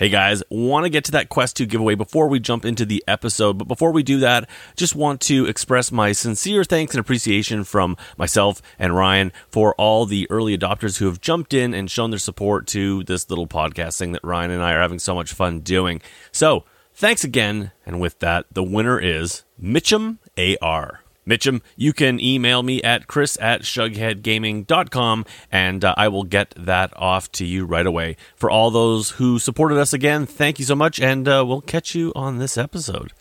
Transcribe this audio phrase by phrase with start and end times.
[0.00, 3.04] Hey guys, want to get to that Quest 2 giveaway before we jump into the
[3.06, 7.64] episode, but before we do that, just want to express my sincere thanks and appreciation
[7.64, 12.08] from myself and Ryan for all the early adopters who have jumped in and shown
[12.08, 15.34] their support to this little podcast thing that Ryan and I are having so much
[15.34, 16.00] fun doing.
[16.32, 16.64] So,
[16.94, 20.99] thanks again, and with that, the winner is Mitchum AR.
[21.30, 26.92] Mitchum, you can email me at chris at shugheadgaming.com and uh, I will get that
[26.96, 28.16] off to you right away.
[28.34, 31.94] For all those who supported us again, thank you so much, and uh, we'll catch
[31.94, 33.12] you on this episode.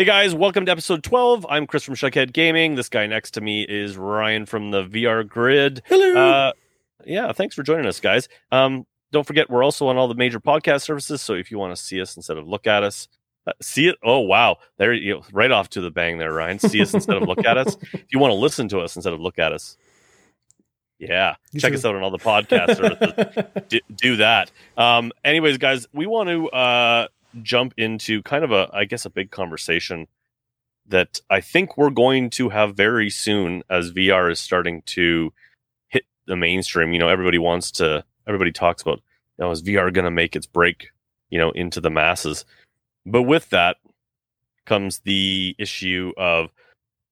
[0.00, 1.44] Hey guys, welcome to episode 12.
[1.50, 2.74] I'm Chris from Shughead Gaming.
[2.74, 5.82] This guy next to me is Ryan from the VR Grid.
[5.84, 6.16] Hello.
[6.16, 6.52] Uh,
[7.04, 8.26] yeah, thanks for joining us, guys.
[8.50, 11.20] Um, don't forget, we're also on all the major podcast services.
[11.20, 13.08] So if you want to see us instead of look at us,
[13.46, 13.96] uh, see it.
[14.02, 16.58] Oh wow, there you go, right off to the bang there, Ryan.
[16.60, 17.76] See us instead of look at us.
[17.92, 19.76] If you want to listen to us instead of look at us,
[20.98, 22.76] yeah, You check should- us out on all the podcasts.
[22.78, 23.64] services.
[23.68, 24.50] do, do that.
[24.78, 27.08] Um, anyways, guys, we want to uh,
[27.42, 30.06] jump into kind of a, I guess, a big conversation
[30.86, 35.32] that I think we're going to have very soon as VR is starting to
[35.88, 36.92] hit the mainstream.
[36.92, 39.00] You know, everybody wants to, everybody talks about,
[39.38, 40.88] you know, is VR going to make its break,
[41.30, 42.44] you know, into the masses?
[43.06, 43.76] But with that
[44.66, 46.50] comes the issue of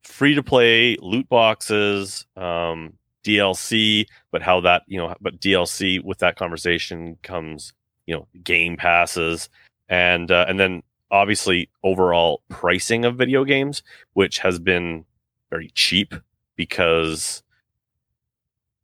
[0.03, 6.19] free to play loot boxes, um, DLC, but how that, you know, but DLC with
[6.19, 7.73] that conversation comes,
[8.07, 9.49] you know, game passes
[9.89, 15.05] and uh, and then obviously overall pricing of video games, which has been
[15.51, 16.15] very cheap
[16.57, 17.43] because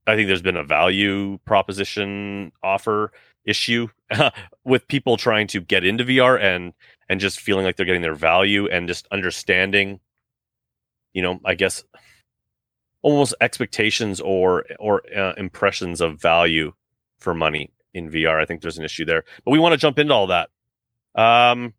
[0.06, 3.12] I think there's been a value proposition offer
[3.44, 3.88] issue
[4.64, 6.72] with people trying to get into VR and
[7.08, 10.00] and just feeling like they're getting their value and just understanding,
[11.12, 11.84] you know, I guess
[13.02, 16.72] almost expectations or or uh, impressions of value
[17.18, 18.40] for money in VR.
[18.40, 20.50] I think there's an issue there, but we want to jump into all that.
[21.14, 21.74] Um,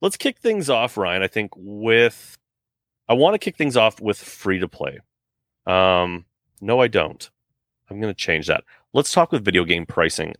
[0.00, 1.22] let's kick things off, Ryan.
[1.22, 2.36] I think with
[3.08, 5.00] I want to kick things off with free to play.
[5.66, 6.24] Um,
[6.60, 7.28] no, I don't.
[7.90, 8.64] I'm going to change that.
[8.92, 10.34] Let's talk with video game pricing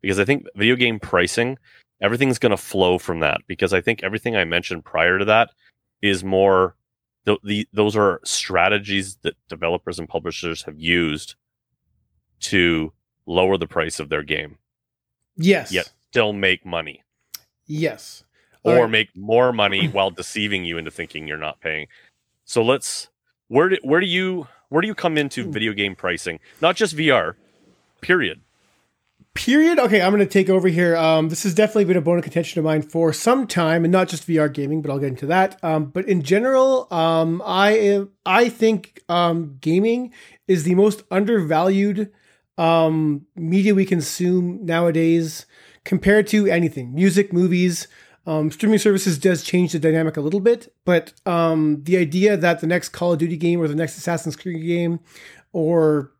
[0.00, 1.58] because I think video game pricing,
[2.00, 5.50] everything's going to flow from that because I think everything I mentioned prior to that
[6.00, 6.76] is more
[7.24, 11.36] the, the those are strategies that developers and publishers have used
[12.40, 12.92] to
[13.26, 14.58] lower the price of their game
[15.36, 15.70] yes.
[15.72, 17.02] yet still make money
[17.66, 18.24] Yes.
[18.64, 18.90] All or right.
[18.90, 21.86] make more money while deceiving you into thinking you're not paying.
[22.44, 23.08] So let's
[23.48, 25.52] where do where do you where do you come into Hmm.
[25.52, 26.38] video game pricing?
[26.60, 27.34] Not just VR,
[28.00, 28.40] period.
[29.34, 29.78] Period.
[29.78, 30.94] Okay, I'm going to take over here.
[30.94, 33.90] Um, this has definitely been a bone of contention of mine for some time, and
[33.90, 35.58] not just VR gaming, but I'll get into that.
[35.64, 40.12] Um, but in general, um, I am, I think um, gaming
[40.48, 42.12] is the most undervalued
[42.58, 45.46] um, media we consume nowadays
[45.84, 46.94] compared to anything.
[46.94, 47.88] Music, movies,
[48.26, 52.60] um, streaming services does change the dynamic a little bit, but um, the idea that
[52.60, 55.00] the next Call of Duty game or the next Assassin's Creed game
[55.52, 56.12] or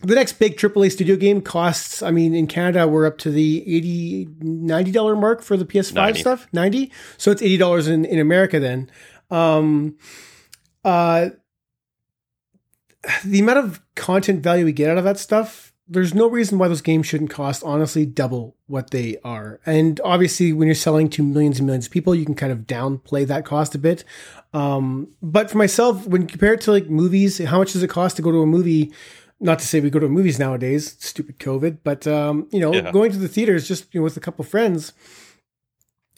[0.00, 3.62] the next big AAA studio game costs, I mean, in Canada, we're up to the
[3.62, 6.20] 80 $90 mark for the PS5 90.
[6.20, 6.46] stuff.
[6.52, 8.90] 90 So it's $80 in, in America then.
[9.30, 9.96] Um,
[10.84, 11.30] uh,
[13.24, 16.68] the amount of content value we get out of that stuff, there's no reason why
[16.68, 19.58] those games shouldn't cost honestly double what they are.
[19.64, 22.60] And obviously, when you're selling to millions and millions of people, you can kind of
[22.66, 24.04] downplay that cost a bit.
[24.52, 27.88] Um, but for myself, when you compare it to like movies, how much does it
[27.90, 28.92] cost to go to a movie?
[29.40, 32.90] Not to say we go to movies nowadays, stupid COVID, but um, you know, Yeah.
[32.90, 34.92] going to the theaters just you know, with a couple friends,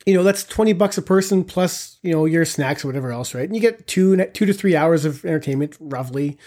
[0.07, 3.35] you know, that's 20 bucks a person plus, you know, your snacks or whatever else,
[3.35, 3.45] right?
[3.45, 6.39] And you get two, two to three hours of entertainment roughly.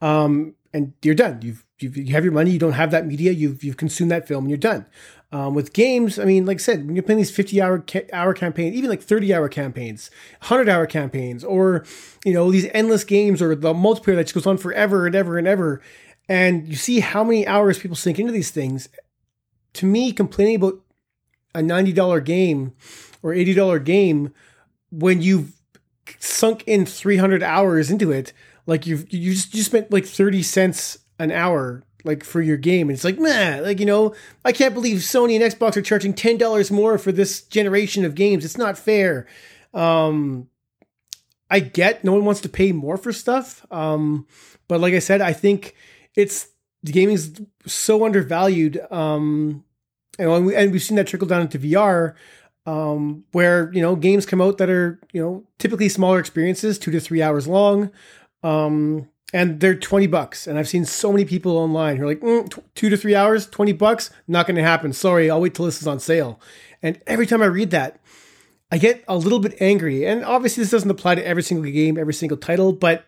[0.00, 1.40] Um, and you're done.
[1.42, 2.50] You've, you've, you have your money.
[2.50, 3.32] You don't have that media.
[3.32, 4.86] You've, you've consumed that film and you're done.
[5.30, 8.08] Um, with games, I mean, like I said, when you're playing these 50 hour, ca-
[8.12, 10.10] hour campaigns, even like 30 hour campaigns,
[10.40, 11.84] 100 hour campaigns, or,
[12.24, 15.38] you know, these endless games or the multiplayer that just goes on forever and ever
[15.38, 15.80] and ever.
[16.28, 18.88] And you see how many hours people sink into these things.
[19.74, 20.80] To me, complaining about
[21.54, 22.74] a $90 game
[23.22, 24.34] or $80 game
[24.90, 25.52] when you've
[26.18, 28.32] sunk in 300 hours into it
[28.66, 32.88] like you've you just you spent like 30 cents an hour like for your game
[32.88, 34.14] and it's like man like you know
[34.44, 38.44] i can't believe sony and xbox are charging $10 more for this generation of games
[38.44, 39.26] it's not fair
[39.72, 40.48] um
[41.52, 43.66] I get no one wants to pay more for stuff.
[43.70, 44.26] Um,
[44.68, 45.76] but like I said, I think
[46.14, 46.48] it's
[46.82, 48.80] the gaming's so undervalued.
[48.90, 49.62] Um,
[50.18, 52.14] and, we, and we've seen that trickle down into VR,
[52.64, 56.90] um, where you know games come out that are you know typically smaller experiences, two
[56.90, 57.90] to three hours long,
[58.42, 60.46] um, and they're twenty bucks.
[60.46, 63.14] And I've seen so many people online who are like, mm, t- two to three
[63.14, 64.92] hours, twenty bucks, not going to happen.
[64.92, 66.40] Sorry, I'll wait till this is on sale.
[66.82, 68.00] And every time I read that,
[68.70, 70.06] I get a little bit angry.
[70.06, 73.06] And obviously, this doesn't apply to every single game, every single title, but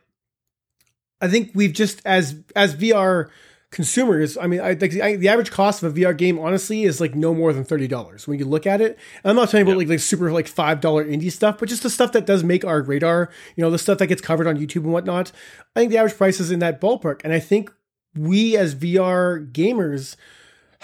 [1.21, 3.31] I think we've just as as VR
[3.75, 7.15] consumers, I mean, I think the average cost of a VR game, honestly, is like
[7.15, 8.99] no more than thirty dollars when you look at it.
[9.23, 11.83] And I'm not talking about like like super like five dollar indie stuff, but just
[11.83, 13.31] the stuff that does make our radar.
[13.57, 15.33] You know, the stuff that gets covered on YouTube and whatnot.
[15.77, 17.71] I think the average price is in that ballpark, and I think
[18.17, 20.17] we as VR gamers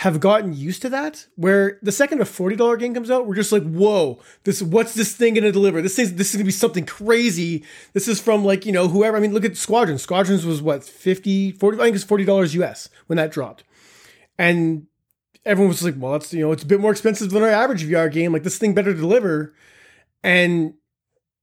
[0.00, 1.26] have gotten used to that.
[1.37, 4.94] Where the second a forty dollar game comes out, we're just like, "Whoa, this what's
[4.94, 5.82] this thing going to deliver?
[5.82, 8.88] This is this is going to be something crazy." This is from like you know
[8.88, 9.19] whoever.
[9.19, 9.99] I mean, look at Squadron.
[9.99, 13.62] Squadrons was what 50, 40, I think it's forty dollars US when that dropped,
[14.38, 14.87] and
[15.44, 17.85] everyone was like, "Well, that's you know it's a bit more expensive than our average
[17.85, 18.32] VR game.
[18.32, 19.55] Like this thing better deliver."
[20.25, 20.75] And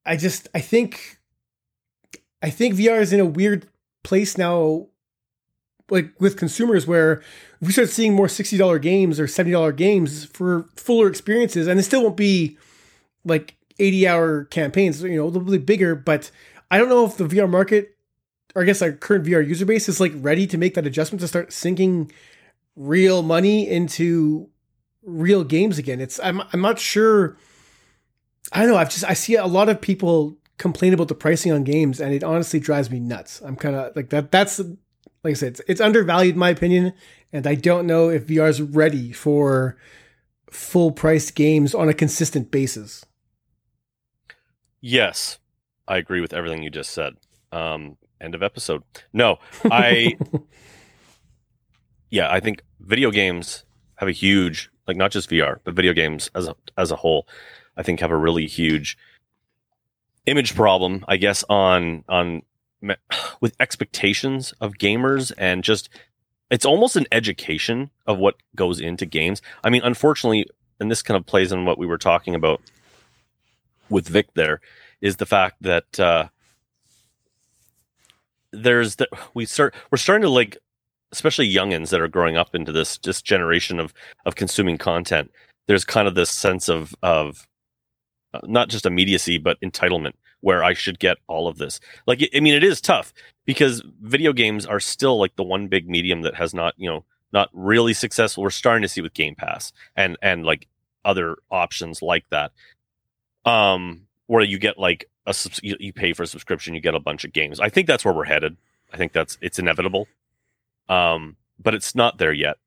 [0.03, 1.19] I just I think
[2.41, 3.67] I think VR is in a weird
[4.03, 4.87] place now
[5.89, 7.21] like with consumers where
[7.61, 12.03] we start seeing more $60 games or $70 games for fuller experiences and it still
[12.03, 12.57] won't be
[13.23, 16.31] like 80 hour campaigns you know they'll be bigger but
[16.71, 17.95] i don't know if the vr market
[18.55, 21.21] or i guess our current vr user base is like ready to make that adjustment
[21.21, 22.11] to start sinking
[22.75, 24.49] real money into
[25.03, 26.01] real games again.
[26.01, 27.37] It's i'm, I'm not sure
[28.51, 31.51] i don't know i've just i see a lot of people complain about the pricing
[31.51, 33.41] on games and it honestly drives me nuts.
[33.41, 34.59] I'm kind of like that that's
[35.27, 36.93] like I said, it's, it's undervalued in my opinion,
[37.33, 39.77] and I don't know if VR is ready for
[40.49, 43.05] full price games on a consistent basis.
[44.79, 45.37] Yes,
[45.85, 47.15] I agree with everything you just said.
[47.51, 48.83] Um, end of episode.
[49.11, 50.17] No, I.
[52.09, 53.65] yeah, I think video games
[53.95, 57.27] have a huge, like not just VR, but video games as a as a whole,
[57.75, 58.97] I think have a really huge
[60.25, 61.03] image problem.
[61.05, 62.43] I guess on on
[63.41, 65.89] with expectations of gamers and just
[66.49, 69.41] it's almost an education of what goes into games.
[69.63, 70.45] I mean, unfortunately,
[70.79, 72.61] and this kind of plays on what we were talking about
[73.89, 74.61] with Vic there,
[75.01, 76.27] is the fact that uh,
[78.51, 80.57] there's that we start we're starting to like
[81.11, 83.93] especially youngins that are growing up into this this generation of
[84.25, 85.31] of consuming content
[85.67, 87.47] there's kind of this sense of of
[88.33, 91.79] uh, not just immediacy but entitlement where I should get all of this.
[92.05, 93.13] Like, I mean, it is tough
[93.45, 97.03] because video games are still like the one big medium that has not, you know,
[97.33, 98.43] not really successful.
[98.43, 100.67] We're starting to see with Game Pass and and like
[101.03, 102.51] other options like that,
[103.45, 107.25] um, where you get like a you pay for a subscription, you get a bunch
[107.25, 107.59] of games.
[107.59, 108.57] I think that's where we're headed.
[108.93, 110.07] I think that's it's inevitable,
[110.87, 112.57] um, but it's not there yet.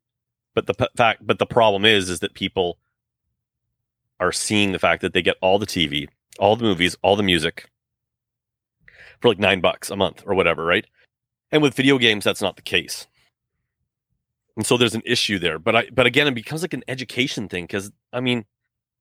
[0.55, 2.79] But the p- fact, but the problem is, is that people
[4.19, 6.09] are seeing the fact that they get all the TV,
[6.41, 7.71] all the movies, all the music
[9.21, 10.87] for like nine bucks a month or whatever, right?
[11.53, 13.07] And with video games, that's not the case.
[14.57, 15.59] And so there's an issue there.
[15.59, 18.47] But I but again, it becomes like an education thing because I mean,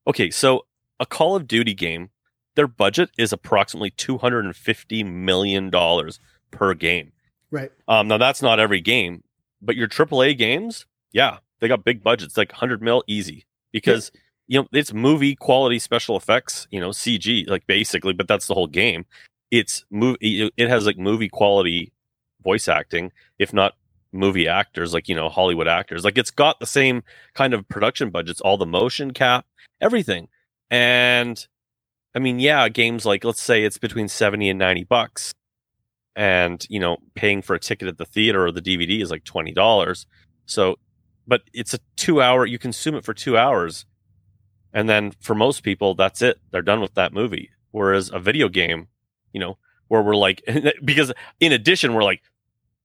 [0.06, 0.66] okay, so
[1.00, 2.10] a Call of Duty game,
[2.54, 6.20] their budget is approximately two hundred and fifty million dollars
[6.50, 7.12] per game.
[7.50, 7.72] Right.
[7.88, 9.24] Um, now that's not every game,
[9.60, 14.10] but your AAA games, yeah, they got big budgets, like hundred mil easy because.
[14.14, 14.20] Yeah
[14.50, 18.54] you know it's movie quality special effects you know cg like basically but that's the
[18.54, 19.06] whole game.
[19.50, 21.92] It's movie it has like movie quality
[22.42, 23.74] voice acting if not
[24.12, 26.04] movie actors like you know hollywood actors.
[26.04, 27.02] Like it's got the same
[27.34, 29.46] kind of production budgets all the motion cap
[29.80, 30.28] everything.
[30.70, 31.46] And
[32.14, 35.32] i mean yeah games like let's say it's between 70 and 90 bucks
[36.16, 39.22] and you know paying for a ticket at the theater or the dvd is like
[39.22, 40.06] $20
[40.46, 40.76] so
[41.28, 43.86] but it's a two hour you consume it for two hours
[44.72, 46.38] and then for most people, that's it.
[46.50, 47.50] They're done with that movie.
[47.72, 48.88] Whereas a video game,
[49.32, 49.58] you know,
[49.88, 50.42] where we're like,
[50.84, 52.22] because in addition, we're like,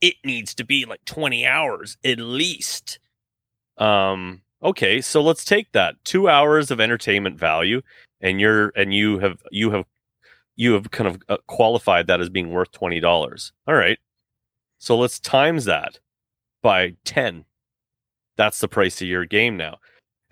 [0.02, 3.00] it needs to be like 20 hours at least.
[3.78, 7.82] Um, okay, so let's take that two hours of entertainment value,
[8.22, 9.86] and you're and you have you have
[10.56, 13.52] you have kind of uh, qualified that as being worth twenty dollars.
[13.68, 14.00] All right,
[14.78, 16.00] so let's times that
[16.62, 17.46] by ten.
[18.38, 19.78] That's the price of your game now.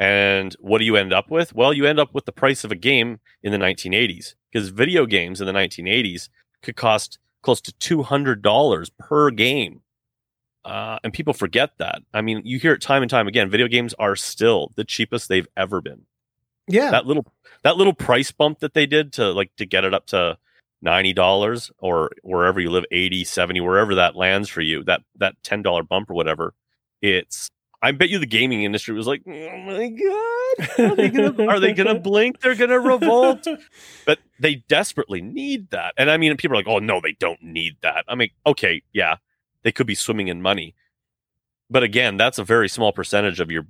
[0.04, 1.56] And what do you end up with?
[1.56, 5.06] Well, you end up with the price of a game in the 1980s because video
[5.06, 6.28] games in the 1980s
[6.62, 9.82] could cost close to $200 per game.
[10.66, 12.02] Uh, and people forget that.
[12.14, 13.50] I mean, you hear it time and time again.
[13.50, 16.02] Video games are still the cheapest they've ever been.
[16.68, 16.92] Yeah.
[16.92, 17.26] That little
[17.64, 20.38] that little price bump that they did to like to get it up to
[20.84, 25.88] $90 or wherever you live 80 70 wherever that lands for you that that $10
[25.88, 26.54] bump or whatever
[27.02, 27.50] it's
[27.84, 31.60] i bet you the gaming industry was like oh my god are they gonna, are
[31.60, 32.40] they gonna blink?
[32.42, 33.48] They're gonna revolt.
[34.06, 35.94] But they desperately need that.
[35.98, 38.06] And i mean people are like oh no they don't need that.
[38.08, 39.16] I mean okay yeah
[39.64, 40.76] they could be swimming in money.
[41.70, 43.66] But again that's a very small percentage of your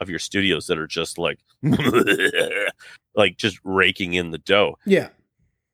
[0.00, 1.38] of your studios that are just like
[3.14, 4.76] like just raking in the dough.
[4.84, 5.08] Yeah.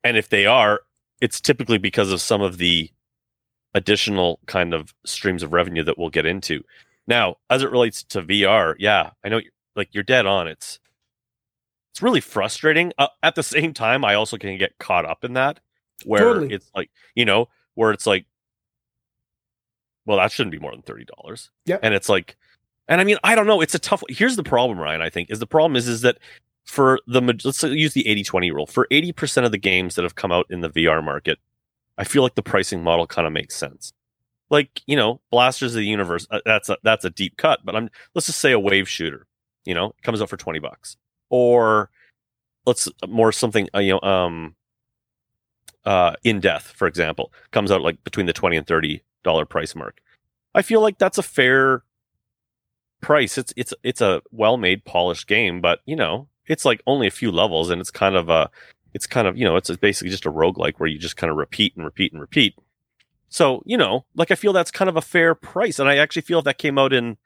[0.03, 0.81] and if they are,
[1.21, 2.91] it's typically because of some of the
[3.73, 6.63] additional kind of streams of revenue that we'll get into.
[7.07, 9.41] Now, as it relates to VR, yeah, I know
[9.75, 10.47] like you're dead on.
[10.47, 10.79] It's
[11.91, 12.93] it's really frustrating.
[12.97, 15.59] Uh, at the same time, I also can get caught up in that
[16.05, 16.53] where Totally.
[16.53, 18.25] it's like, you know, where it's like
[20.05, 21.49] well, that shouldn't be more than $30.
[21.65, 21.77] Yeah.
[21.83, 22.35] And it's like
[22.87, 25.29] and I mean, I don't know, it's a tough Here's the problem, Ryan, I think.
[25.29, 26.17] Is the problem is is that
[26.65, 30.31] for the let's use the 80-20 rule for 80% of the games that have come
[30.31, 31.39] out in the VR market
[31.97, 33.93] I feel like the pricing model kind of makes sense
[34.51, 37.75] like you know blasters of the universe uh, that's a that's a deep cut but
[37.75, 39.25] I'm let's just say a wave shooter
[39.65, 40.97] you know comes out for 20 bucks.
[41.29, 41.89] Or
[42.65, 44.55] let's more something uh, you know um
[45.85, 49.75] uh in death for example comes out like between the 20 and 30 dollar price
[49.75, 50.01] mark.
[50.53, 51.83] I feel like that's a fair
[53.01, 53.37] price.
[53.37, 57.31] It's it's it's a well-made polished game but you know it's like only a few
[57.31, 58.49] levels and it's kind of a
[58.93, 61.37] it's kind of you know it's basically just a roguelike where you just kind of
[61.37, 62.55] repeat and repeat and repeat
[63.31, 66.21] so you know like i feel that's kind of a fair price and i actually
[66.21, 67.17] feel if that came out in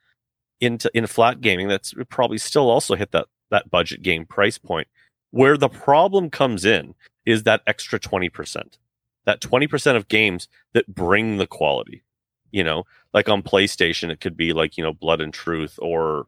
[0.62, 4.88] into in flat gaming that's probably still also hit that that budget game price point.
[5.31, 6.95] Where the problem comes in
[7.25, 8.77] is that extra 20%
[9.25, 12.03] that 20% of games that bring the quality
[12.51, 12.83] you know?
[13.13, 16.27] Like on playstation it could be like you know blood and truth or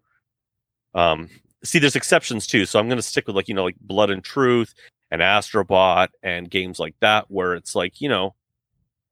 [0.93, 1.29] um
[1.63, 4.09] see there's exceptions too so i'm going to stick with like you know like blood
[4.09, 4.73] and truth
[5.11, 8.33] and astrobot and games like that where it's like you know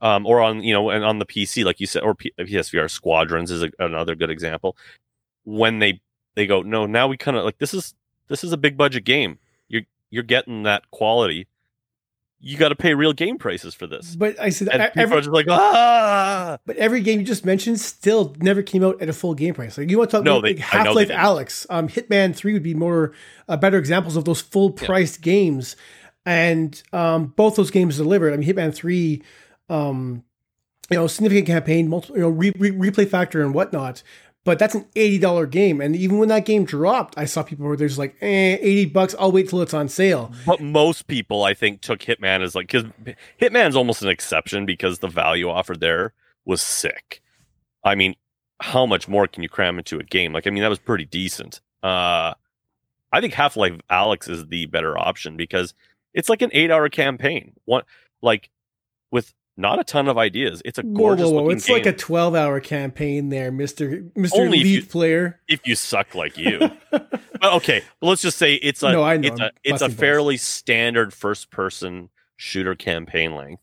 [0.01, 2.89] um or on you know and on the pc like you said or P- psvr
[2.89, 4.75] squadrons is a, another good example.
[5.43, 6.01] When they
[6.35, 7.93] they go no now we kind of like this is
[8.27, 9.39] this is a big budget game.
[9.69, 11.47] You're you're getting that quality.
[12.41, 14.15] You got to pay real game prices for this.
[14.15, 16.57] But I said and I- people every, are just like ah!
[16.65, 19.77] But every game you just mentioned still never came out at a full game price.
[19.77, 21.47] Like you want to talk No, about they- like I know they Half Life.
[21.47, 23.13] Alyx, um, Hitman Three would be more
[23.47, 25.75] uh, better examples of those full priced games,
[26.25, 28.33] and um, both those games delivered.
[28.33, 29.23] I mean, Hitman Three,
[29.69, 30.23] um,
[30.89, 34.03] you know, significant campaign, multiple, you know, re- re- replay factor and whatnot.
[34.43, 37.65] But that's an eighty dollar game, and even when that game dropped, I saw people
[37.65, 39.15] where there's like, eh, eighty bucks.
[39.17, 40.31] I'll wait till it's on sale.
[40.45, 42.83] but most people i think took hitman as like because
[43.41, 46.13] hitman's almost an exception because the value offered there
[46.45, 47.23] was sick
[47.83, 48.15] i mean
[48.61, 51.05] how much more can you cram into a game like i mean that was pretty
[51.05, 52.31] decent uh
[53.11, 55.73] i think half-life Alyx is the better option because
[56.13, 57.81] it's like an eight hour campaign one
[58.21, 58.51] like
[59.11, 61.43] with not a ton of ideas it's a gorgeous whoa, whoa!
[61.43, 65.39] looking It's game like a twelve hour campaign there, Mister Mister Only if you- Player.
[65.47, 66.59] if you suck like you
[66.91, 69.97] but okay let's just say it's a No, it's I'm a it's a balls.
[69.99, 73.61] fairly standard first person shooter campaign length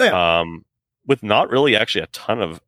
[0.00, 0.40] Oh, yeah.
[0.40, 0.64] um
[1.06, 2.60] with not really actually a ton of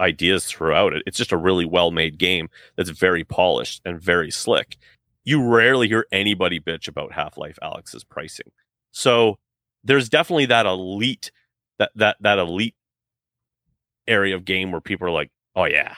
[0.00, 4.30] ideas throughout it it's just a really well made game that's very polished and very
[4.30, 4.76] slick
[5.24, 8.50] you rarely hear anybody bitch about half-life Alyx's pricing
[8.90, 9.38] so
[9.84, 11.30] there's definitely that elite
[11.82, 12.74] that that that elite
[14.06, 15.94] area of game where people are like oh yeah.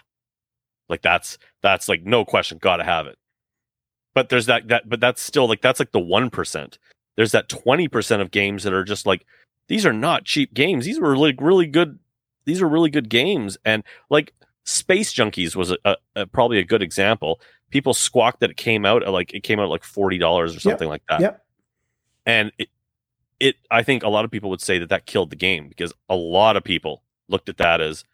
[0.88, 3.18] Like that's that's like no question gotta have it.
[4.14, 6.78] But there's that that but that's still like that's like the 1%
[7.16, 9.24] there's that 20% of games that are just like
[9.68, 10.84] these are not cheap games.
[10.84, 11.98] These were like really good
[12.44, 13.56] these are really good games.
[13.64, 17.40] And like space junkies was a, a, a- probably a good example.
[17.70, 20.22] People squawked that it came out at like it came out like $40
[20.56, 21.20] or something like that.
[21.20, 21.44] Yep.
[22.26, 22.68] and it
[23.40, 25.92] it i think a lot of people would say that that killed the game because
[26.08, 28.04] a lot of people looked at that as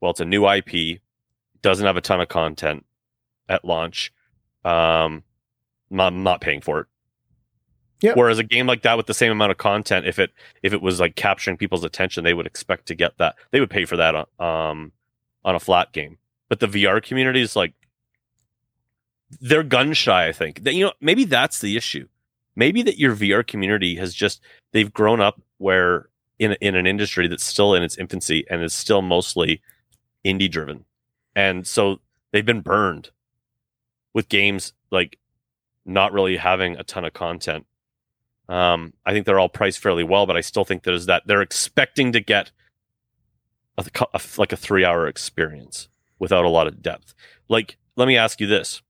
[0.00, 1.00] well it's a new ip
[1.62, 2.84] doesn't have a ton of content
[3.48, 4.12] at launch
[4.64, 5.22] um
[5.92, 6.86] not, not paying for it.
[8.02, 8.16] Yep.
[8.16, 10.30] whereas a game like that with the same amount of content if it
[10.62, 13.68] if it was like capturing people's attention they would expect to get that they would
[13.68, 14.92] pay for that on, um
[15.44, 16.16] on a flat game.
[16.48, 17.74] But the vr community is like
[19.40, 20.64] they're gun shy i think.
[20.64, 22.08] That you know maybe that's the issue
[22.56, 24.40] maybe that your VR community has just
[24.72, 28.74] they've grown up where in in an industry that's still in its infancy and is
[28.74, 29.60] still mostly
[30.24, 30.84] indie driven,
[31.34, 32.00] and so
[32.32, 33.10] they've been burned
[34.14, 35.18] with games like
[35.84, 37.66] not really having a ton of content.
[38.48, 41.42] Um, I think they're all priced fairly well, but I still think there's that they're
[41.42, 42.50] expecting to get
[43.78, 45.88] a, a, like a three hour experience
[46.18, 47.14] without a lot of depth.
[47.48, 48.82] Like, let me ask you this: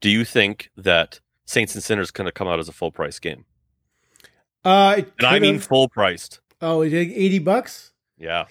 [0.00, 1.20] Do you think that
[1.50, 3.44] Saints and Sinners going to come out as a full price game?
[4.64, 6.40] Uh, And I mean full priced.
[6.62, 7.92] oh, it did eighty bucks.
[8.18, 8.44] Yeah.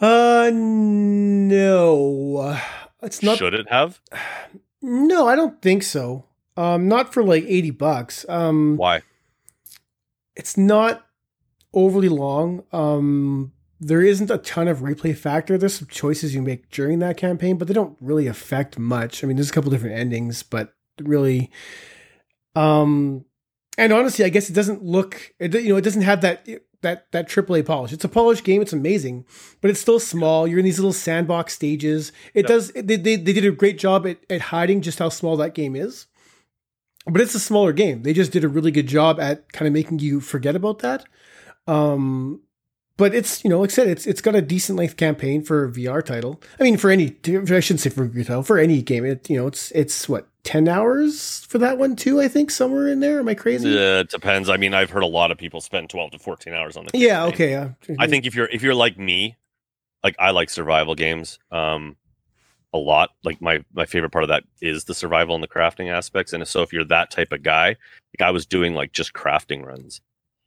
[0.00, 2.58] Uh, no,
[3.02, 3.38] it's not.
[3.38, 4.00] Should it have?
[4.82, 6.24] No, I don't think so.
[6.56, 8.24] Um, not for like eighty bucks.
[8.28, 9.02] Um, Why?
[10.36, 11.06] it's not
[11.72, 12.64] overly long.
[12.72, 15.58] Um, there isn't a ton of replay factor.
[15.58, 19.22] There's some choices you make during that campaign, but they don't really affect much.
[19.22, 21.50] I mean, there's a couple different endings, but really,
[22.54, 23.24] um,
[23.76, 25.34] and honestly, I guess it doesn't look.
[25.38, 26.46] It you know, it doesn't have that
[26.82, 27.92] that that AAA polish.
[27.92, 28.62] It's a polished game.
[28.62, 29.24] It's amazing,
[29.60, 30.46] but it's still small.
[30.46, 32.12] You're in these little sandbox stages.
[32.34, 32.72] It does.
[32.72, 35.74] They, they they did a great job at at hiding just how small that game
[35.76, 36.06] is.
[37.06, 38.02] But it's a smaller game.
[38.02, 41.04] They just did a really good job at kind of making you forget about that.
[41.66, 42.42] Um,
[42.98, 45.64] but it's you know, like I said, it's it's got a decent length campaign for
[45.64, 46.42] a VR title.
[46.60, 49.06] I mean, for any I shouldn't say for a VR title for any game.
[49.06, 52.20] It you know, it's it's what ten hours for that one too.
[52.20, 53.20] I think somewhere in there.
[53.20, 53.72] Am I crazy?
[53.72, 54.50] Uh, it depends.
[54.50, 56.98] I mean, I've heard a lot of people spend 12 to 14 hours on the
[56.98, 57.30] yeah.
[57.30, 57.56] campaign.
[57.84, 57.94] Okay.
[57.94, 59.36] Uh, I think if you're if you're like me,
[60.02, 61.96] like I like survival games um
[62.74, 63.10] a lot.
[63.22, 66.32] Like my my favorite part of that is the survival and the crafting aspects.
[66.32, 67.68] And so if you're that type of guy,
[68.18, 70.00] like I was doing like just crafting runs.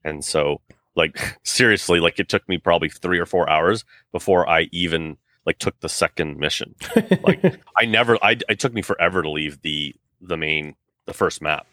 [0.03, 0.59] And so
[0.95, 5.57] like seriously, like it took me probably 3 or 4 hours before I even like
[5.57, 6.75] took the second mission.
[7.23, 11.41] like, I never I it took me forever to leave the the main the first
[11.41, 11.65] map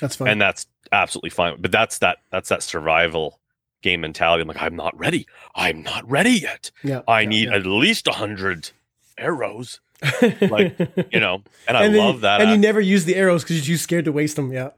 [0.00, 0.28] that's fine.
[0.28, 1.60] and that's absolutely fine.
[1.60, 3.40] But that's that that's that survival
[3.82, 4.42] game mentality.
[4.42, 5.26] I'm like, I'm not ready.
[5.54, 6.70] I'm not ready yet.
[6.82, 7.02] yeah.
[7.06, 7.56] I yeah, need yeah.
[7.56, 8.70] at least a hundred
[9.18, 9.80] arrows,
[10.40, 10.78] like,
[11.12, 11.42] you know.
[11.66, 12.40] And I and then- love that.
[12.40, 14.52] And you never use the arrows because you're too scared to waste them.
[14.52, 14.70] Yeah.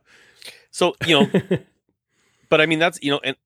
[0.70, 1.58] so you know,
[2.48, 3.36] but I mean that's you know, and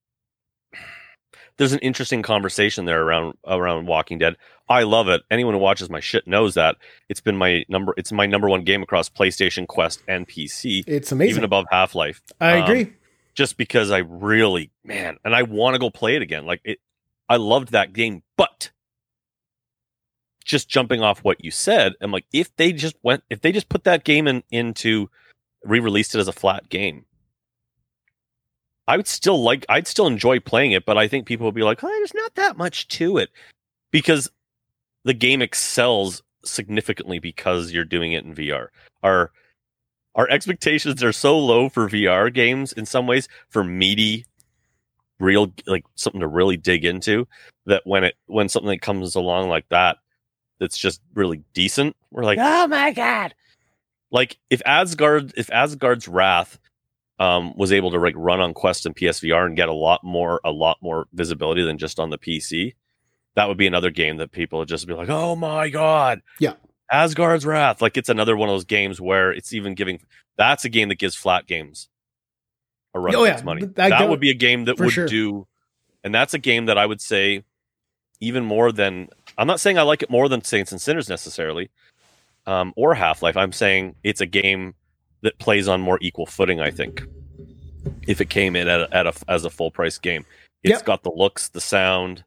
[1.57, 4.35] there's an interesting conversation there around around Walking Dead.
[4.69, 5.21] I love it.
[5.29, 6.77] Anyone who watches my shit knows that
[7.09, 7.93] it's been my number.
[7.97, 11.31] It's my number one game across PlayStation, Quest, and PC, It's amazing.
[11.31, 12.21] even above Half Life.
[12.39, 12.93] I um, agree.
[13.35, 16.45] just because I really, man, and I want to go play it again.
[16.45, 16.79] Like it,
[17.29, 18.71] I loved that game, but
[20.43, 23.69] just jumping off what you said, I'm like, if they just went, if they just
[23.69, 25.09] put that game in into
[25.63, 27.05] re-released it as a flat game,
[28.87, 31.63] I would still like, I'd still enjoy playing it, but I think people would be
[31.63, 33.29] like, oh, there's not that much to it
[33.91, 34.29] because
[35.05, 38.67] the game excels significantly because you're doing it in VR.
[39.01, 39.31] Our
[40.15, 44.25] our expectations are so low for VR games in some ways for meaty
[45.19, 47.27] real like something to really dig into
[47.65, 49.97] that when it when something comes along like that
[50.59, 53.33] that's just really decent we're like oh my god
[54.11, 56.59] like if Asgard if Asgard's Wrath
[57.19, 60.41] um was able to like run on Quest and PSVR and get a lot more
[60.43, 62.73] a lot more visibility than just on the PC
[63.35, 66.53] that would be another game that people would just be like oh my god Yeah.
[66.91, 69.99] Asgard's Wrath like it's another one of those games where it's even giving
[70.37, 71.87] that's a game that gives flat games
[72.95, 73.41] a run Oh, yeah.
[73.43, 75.07] money Th- that, that would be a game that would sure.
[75.07, 75.47] do
[76.03, 77.43] and that's a game that I would say
[78.19, 81.71] even more than I'm not saying I like it more than Saints and Sinners necessarily,
[82.45, 83.35] um, or Half Life.
[83.35, 84.75] I'm saying it's a game
[85.23, 86.61] that plays on more equal footing.
[86.61, 87.03] I think
[88.07, 90.25] if it came in at a, at a as a full price game,
[90.63, 90.85] It's Yep.
[90.85, 92.23] got the looks, the sound.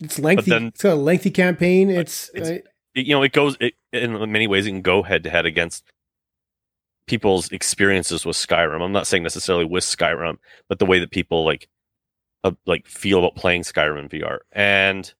[0.00, 0.50] It's lengthy.
[0.50, 1.90] then- it's got a lengthy campaign.
[1.90, 2.54] It's, It's- uh,
[2.94, 4.66] It- you know, it goes it, in many ways.
[4.66, 5.84] It can go head to head against
[7.06, 8.82] people's experiences with Skyrim.
[8.82, 11.68] I'm not saying necessarily with Skyrim, but the way that people like
[12.44, 14.38] uh, like feel about playing Skyrim in VR.
[14.52, 15.12] And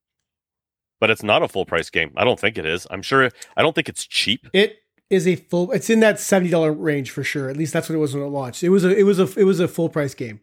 [1.01, 2.13] but it's not a full price game.
[2.17, 2.87] I don't think it is.
[2.91, 3.31] I'm sure.
[3.57, 4.49] I don't think it's cheap.
[4.55, 4.79] it
[5.11, 5.73] is a full.
[5.73, 7.49] It's in that seventy dollar range for sure.
[7.49, 8.63] At least that's what it was when it launched.
[8.63, 8.97] It was a.
[8.97, 9.29] It was a.
[9.39, 10.41] It was a full price game.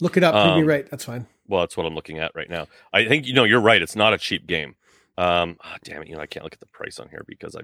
[0.00, 0.34] Look it up.
[0.34, 0.90] Prove me Um, right.
[0.90, 1.26] That's fine.
[1.46, 2.68] Well, that's what I'm looking at right now.
[2.92, 3.82] I think you know you're right.
[3.82, 4.76] It's not a cheap game.
[5.18, 7.54] Um, ah, damn it, you know I can't look at the price on here because
[7.54, 7.60] I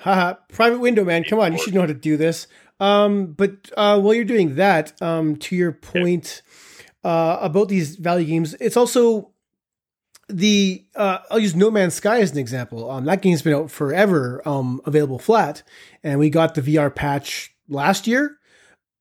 [0.00, 1.24] Haha, private window, man.
[1.24, 2.46] Come on, you should know how to do this.
[2.80, 6.42] Um, but uh, while you're doing that, um, to your point
[7.04, 9.31] uh, about these value games, it's also
[10.28, 12.90] the uh, I'll use No Man's Sky as an example.
[12.90, 15.62] Um, that game's been out forever, um, available flat,
[16.02, 18.38] and we got the VR patch last year,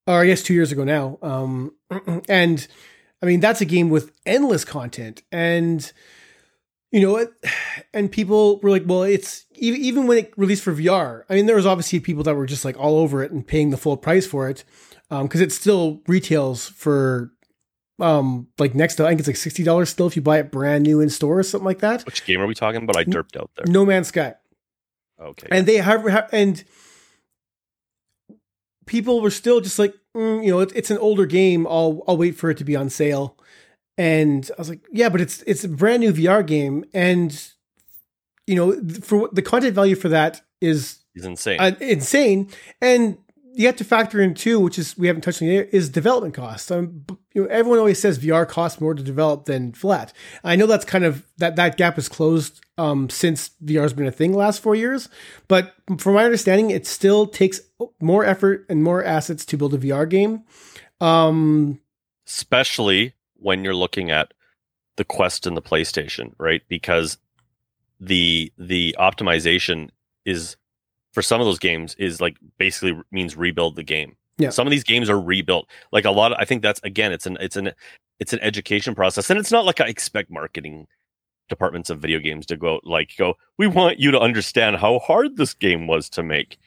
[0.07, 1.17] or I guess two years ago now.
[1.21, 1.75] Um,
[2.29, 2.67] and
[3.21, 5.91] I mean that's a game with endless content and
[6.91, 7.25] you know,
[7.93, 11.23] and people were like, well, it's even, when it released for VR.
[11.29, 13.69] I mean, there was obviously people that were just like all over it and paying
[13.69, 14.63] the full price for it
[15.09, 17.31] because it still retails for
[18.01, 20.51] um like next to I think it's like sixty dollars still if you buy it
[20.51, 22.05] brand new in store or something like that.
[22.05, 22.97] which game are we talking about?
[22.97, 23.65] I derped out there.
[23.67, 24.35] No Man's Sky,
[25.21, 26.63] Okay, and they have ha- and
[28.85, 31.67] people were still just like, mm, you know, it, it's an older game.
[31.67, 33.37] I'll I'll wait for it to be on sale.
[33.97, 37.31] And I was like, yeah, but it's it's a brand new VR game, and
[38.47, 41.59] you know, for what- the content value for that is is insane.
[41.59, 42.49] uh, insane.
[42.81, 43.17] And
[43.53, 46.33] you have to factor in too, which is we haven't touched on yet, is development
[46.33, 46.71] costs.
[46.71, 50.13] Um, you know, everyone always says VR costs more to develop than flat.
[50.43, 54.07] I know that's kind of that that gap is closed um, since VR has been
[54.07, 55.09] a thing last four years,
[55.47, 57.61] but from my understanding, it still takes
[58.01, 60.43] more effort and more assets to build a VR game.
[60.99, 61.79] Um,
[62.27, 64.33] Especially when you're looking at
[64.97, 66.61] the Quest and the PlayStation, right?
[66.67, 67.17] Because
[67.99, 69.89] the the optimization
[70.25, 70.55] is
[71.11, 74.15] for some of those games is like basically means rebuild the game.
[74.37, 74.49] Yeah.
[74.49, 75.67] Some of these games are rebuilt.
[75.91, 77.71] Like a lot of, I think that's again it's an it's an
[78.19, 80.87] it's an education process and it's not like I expect marketing
[81.49, 84.99] departments of video games to go out, like go we want you to understand how
[84.99, 86.57] hard this game was to make.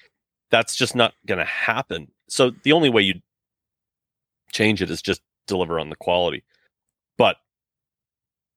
[0.50, 2.09] That's just not going to happen.
[2.28, 3.14] So the only way you
[4.52, 6.44] change it is just deliver on the quality.
[7.18, 7.37] But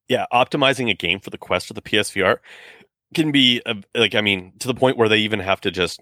[0.07, 2.37] yeah, optimizing a game for the Quest or the PSVR
[3.13, 5.99] can be a, like I mean to the point where they even have to just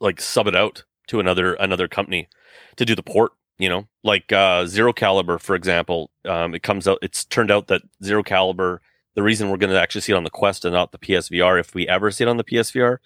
[0.00, 2.28] like sub it out to another another company
[2.76, 3.32] to do the port.
[3.58, 6.10] You know, like uh, Zero Caliber, for example.
[6.24, 6.98] Um, it comes out.
[7.02, 8.80] It's turned out that Zero Caliber.
[9.16, 11.60] The reason we're going to actually see it on the Quest and not the PSVR,
[11.60, 12.98] if we ever see it on the PSVR,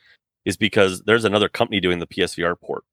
[0.44, 2.84] is because there's another company doing the PSVR port,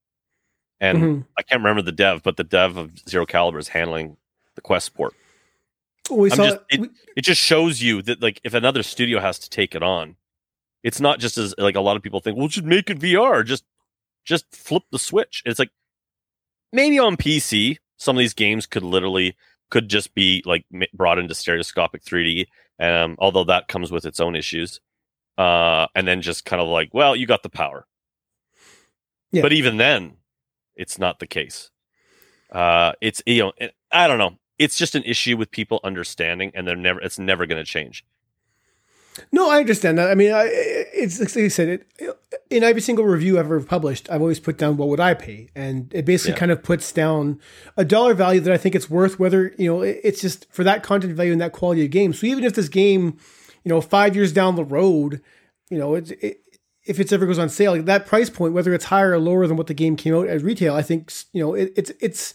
[0.80, 1.26] and Mhm.
[1.38, 4.18] I can't remember the dev, but the dev of Zero Caliber is handling
[4.56, 5.14] the Quest port
[6.10, 9.20] we I'm saw just- it- we- it just shows you that like if another studio
[9.20, 10.16] has to take it on
[10.84, 13.46] it's not just as like a lot of people think well just make it vr
[13.46, 13.64] just
[14.26, 15.42] just flip the switch.
[15.46, 15.72] It's like
[16.72, 19.36] maybe on pc some of these games could literally
[19.70, 22.48] could just be like brought into stereoscopic 3d
[22.80, 24.80] um although that comes with its own issues
[25.38, 27.86] uh and then just kind of like well you got the power.
[29.32, 29.42] Yeah.
[29.44, 30.18] but even then
[30.76, 31.70] it's not the case.
[32.52, 36.52] Uh it's you know it- i don't know it's just an issue with people understanding
[36.56, 38.04] and they're never it's never going to change
[39.32, 40.10] No, I understand that.
[40.10, 40.44] I mean, I,
[41.04, 41.82] it's like I said, it,
[42.50, 45.50] in every single review I've ever published, I've always put down what would I pay,
[45.54, 46.38] and it basically Yeah.
[46.40, 47.40] kind of puts down
[47.76, 49.20] a dollar value that I think it's worth.
[49.20, 52.14] Whether you know, it- it's just for that content value and that quality of game.
[52.14, 53.04] So even if this game,
[53.66, 55.20] you know, five years down the road,
[55.70, 56.40] you know, it's it,
[56.86, 59.46] if it's ever goes on sale, like that price point, whether it's higher or lower
[59.46, 62.34] than what the game came out at retail, I think you know, it, it's it's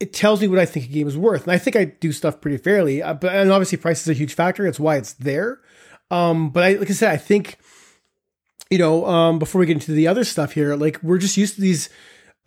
[0.00, 1.44] it tells me what I think a game is worth.
[1.44, 3.02] And I think I do stuff pretty fairly.
[3.02, 4.66] Uh, but and obviously price is a huge factor.
[4.66, 5.60] It's why it's there.
[6.10, 7.58] Um, but I like I said, I think
[8.70, 11.56] you know, um, before we get into the other stuff here, like we're just used
[11.56, 11.88] to these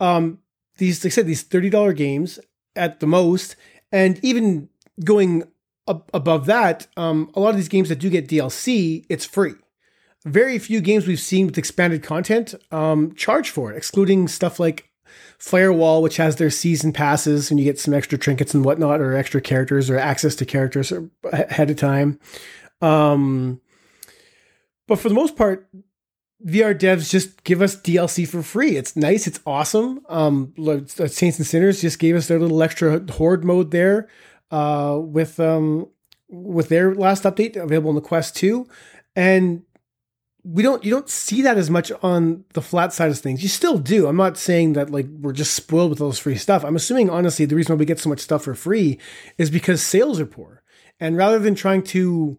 [0.00, 0.38] um
[0.76, 2.38] these like I said, these $30 games
[2.76, 3.56] at the most,
[3.90, 4.68] and even
[5.04, 5.44] going
[5.86, 9.54] up above that, um, a lot of these games that do get DLC, it's free.
[10.24, 14.87] Very few games we've seen with expanded content um, charge for it, excluding stuff like
[15.38, 19.14] Firewall, which has their season passes and you get some extra trinkets and whatnot, or
[19.14, 20.92] extra characters or access to characters
[21.32, 22.18] ahead of time.
[22.80, 23.60] Um,
[24.86, 25.68] but for the most part,
[26.46, 28.76] VR devs just give us DLC for free.
[28.76, 29.26] It's nice.
[29.26, 30.00] It's awesome.
[30.08, 30.54] Um,
[30.86, 34.08] Saints and Sinners just gave us their little extra horde mode there,
[34.50, 35.88] uh, with um,
[36.28, 38.68] with their last update available in the Quest 2.
[39.16, 39.62] and
[40.44, 43.42] we don't you don't see that as much on the flat side of things.
[43.42, 44.06] You still do.
[44.06, 46.64] I'm not saying that like we're just spoiled with all this free stuff.
[46.64, 48.98] I'm assuming honestly the reason why we get so much stuff for free
[49.36, 50.62] is because sales are poor.
[51.00, 52.38] And rather than trying to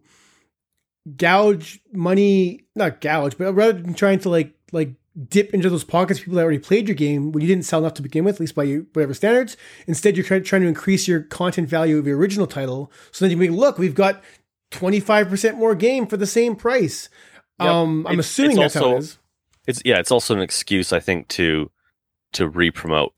[1.16, 4.94] gouge money, not gouge, but rather than trying to like like
[5.28, 7.80] dip into those pockets of people that already played your game when you didn't sell
[7.80, 9.56] enough to begin with, at least by your, whatever standards.
[9.86, 12.92] Instead, you're trying, to increase your content value of your original title.
[13.10, 14.22] So then you can look, we've got
[14.70, 17.08] 25% more game for the same price.
[17.60, 17.68] Yep.
[17.70, 19.18] Um, I'm It- assuming it's that's how it also- is.
[19.66, 21.70] it's yeah it's also an excuse i think to
[22.32, 23.12] to re-promote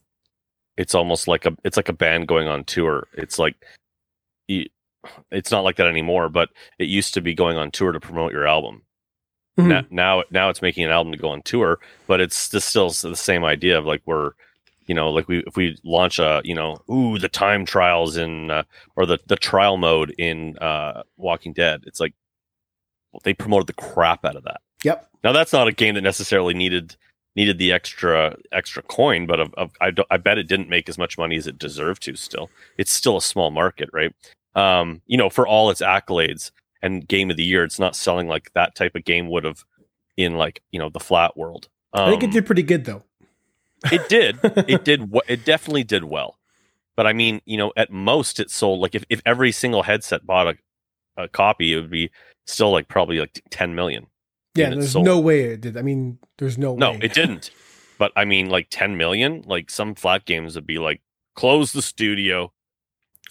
[0.77, 3.55] it's almost like a it's like a band going on tour it's like
[5.31, 8.33] it's not like that anymore but it used to be going on tour to promote
[8.33, 8.83] your album
[9.59, 9.69] Mhm.
[9.69, 12.89] now, now now it's making an album to go on tour but it's just still
[12.91, 14.33] the same idea of like we're
[14.87, 18.51] you know like we if we launch a you know ooh the time trials in
[18.51, 18.63] uh,
[18.97, 22.15] or the the trial mode in uh walking dead it's like
[23.25, 25.09] they promoted the crap out of that Yep.
[25.25, 26.97] now that's not a game that necessarily needed
[27.35, 30.89] needed the extra extra coin, but of, of, I don't, I bet it didn't make
[30.91, 32.15] as much money as it deserved to.
[32.15, 34.13] Still, it's still a small market, right?
[34.55, 36.51] Um, you know, for all its accolades
[36.83, 39.65] and game of the year, it's not selling like that type of game would have
[40.19, 41.69] in like you know the flat world.
[41.95, 43.03] Um, I think it did pretty good though.
[43.91, 44.39] it did.
[44.69, 45.01] It did.
[45.01, 46.39] w- It definitely did well.
[46.97, 50.27] But I mean, you know, at most it sold like if, if every single headset
[50.27, 50.49] bought
[51.17, 52.11] a, a copy, it would be
[52.47, 54.07] still like probably like 10 million.
[54.55, 55.05] Yeah, there's sold.
[55.07, 55.77] no way it did.
[55.77, 56.99] I mean, there's no, No, way.
[57.03, 57.51] it didn't.
[57.99, 61.01] But I mean, like 10 million, like some flat games would be like,
[61.35, 62.53] close the studio.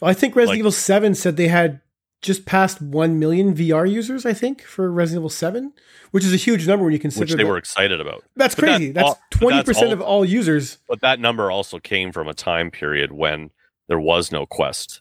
[0.01, 1.81] Well, I think Resident Like- Evil 7 said they had
[2.23, 5.73] just past 1 million VR users, I think, for Resident Evil 7,
[6.11, 8.23] which is a huge number when you consider which they that- were excited about.
[8.35, 8.91] That's but that crazy.
[8.91, 10.77] that's all- 20% all- of all users.
[10.87, 13.51] But that number also came from a time period when
[13.87, 15.00] there was no Quest.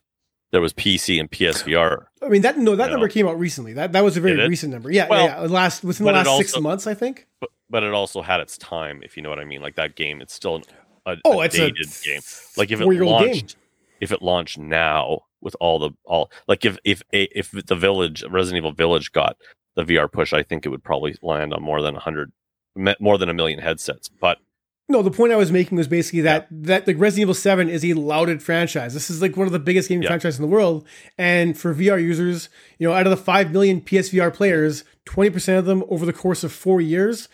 [0.53, 2.07] There was PC and PSVR.
[2.23, 3.13] I mean, that no, that You number know.
[3.13, 3.73] came out recently.
[3.75, 4.91] That that was a very recent number.
[4.91, 5.39] Yeah, Well, yeah.
[5.43, 7.27] Last within the last six months, I think.
[7.41, 9.63] But but it also had its time, if you know what I mean.
[9.63, 10.63] Like that game, it's still
[11.07, 12.21] a, Oh, a it's a game.
[12.57, 13.63] Like if it launched, game.
[14.01, 18.59] if it launched now with all the all like if if if the Village Resident
[18.59, 19.37] Evil Village got
[19.77, 22.33] the VR push, I think it would probably land on more than a hundred,
[22.99, 24.09] more than a million headsets.
[24.09, 24.39] But
[24.90, 27.85] No, the point I was making was basically that that like Resident Evil Seven is
[27.85, 28.92] a lauded franchise.
[28.92, 30.09] This is like one of the biggest gaming Yeah.
[30.09, 30.85] franchises in the world,
[31.16, 32.48] and for VR users,
[32.79, 36.12] you know, out of the five million PSVR players, twenty percent of them over the
[36.12, 37.29] course of four years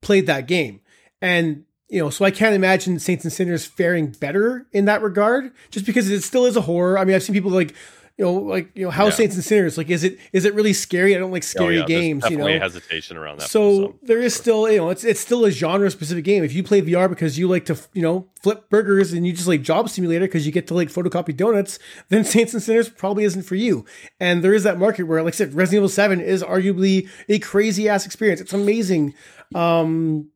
[0.00, 0.80] played that game,
[1.20, 5.50] and you know, so I can't imagine Saints and Sinners faring better in that regard,
[5.70, 6.98] just because it still is a horror.
[6.98, 7.74] I mean, I've seen people like.
[8.16, 9.10] You know, like you know, how Yeah.
[9.10, 11.16] Saints and Sinners like is it is it really scary?
[11.16, 12.30] I don't like oh, scary yeah, there's games.
[12.30, 13.48] You know, hesitation around that.
[13.50, 16.44] so there is still, you know, it's it's still a genre specific game.
[16.44, 19.48] If you play VR because you like to, you know, flip burgers and you just
[19.48, 23.24] like Job Simulator because you get to like photocopy donuts, then Saints and Sinners probably
[23.24, 23.84] isn't for you.
[24.20, 27.40] And there is that market where, like I said, Resident Evil Seven is arguably a
[27.40, 28.40] crazy ass experience.
[28.40, 29.14] It's amazing.
[29.56, 30.30] Um,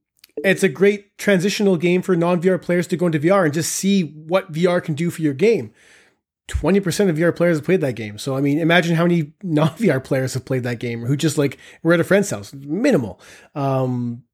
[0.45, 3.73] it's a great transitional game for non VR players to go into VR and just
[3.73, 5.73] see what VR can do for your game.
[6.49, 8.19] 20% of VR players have played that game.
[8.19, 11.39] So, I mean, imagine how many non VR players have played that game who just
[11.39, 12.53] like were at a friend's house.
[12.53, 13.21] Minimal.
[13.55, 14.25] Um,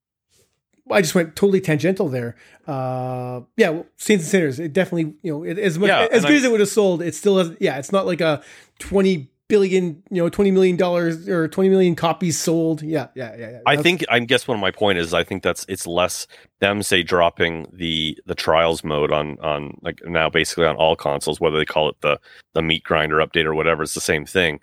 [0.90, 2.37] I just went totally tangential there.
[2.66, 6.22] Uh, yeah, well, Saints and Sinners, it definitely, you know, it, as much, Yeah, as
[6.24, 8.42] good I- as it would have sold, it still has, yeah, it's not like a
[8.81, 12.83] 20 billion, you know, 20 million dollars or 20 million copies sold.
[12.83, 13.51] Yeah, yeah, yeah.
[13.51, 13.61] yeah.
[13.67, 16.27] I think I guess one of my point is I think that's it's less
[16.61, 21.41] them say dropping the the trials mode on on like now basically on all consoles
[21.41, 22.19] whether they call it the
[22.55, 24.61] the meat grinder update or whatever it's the same thing.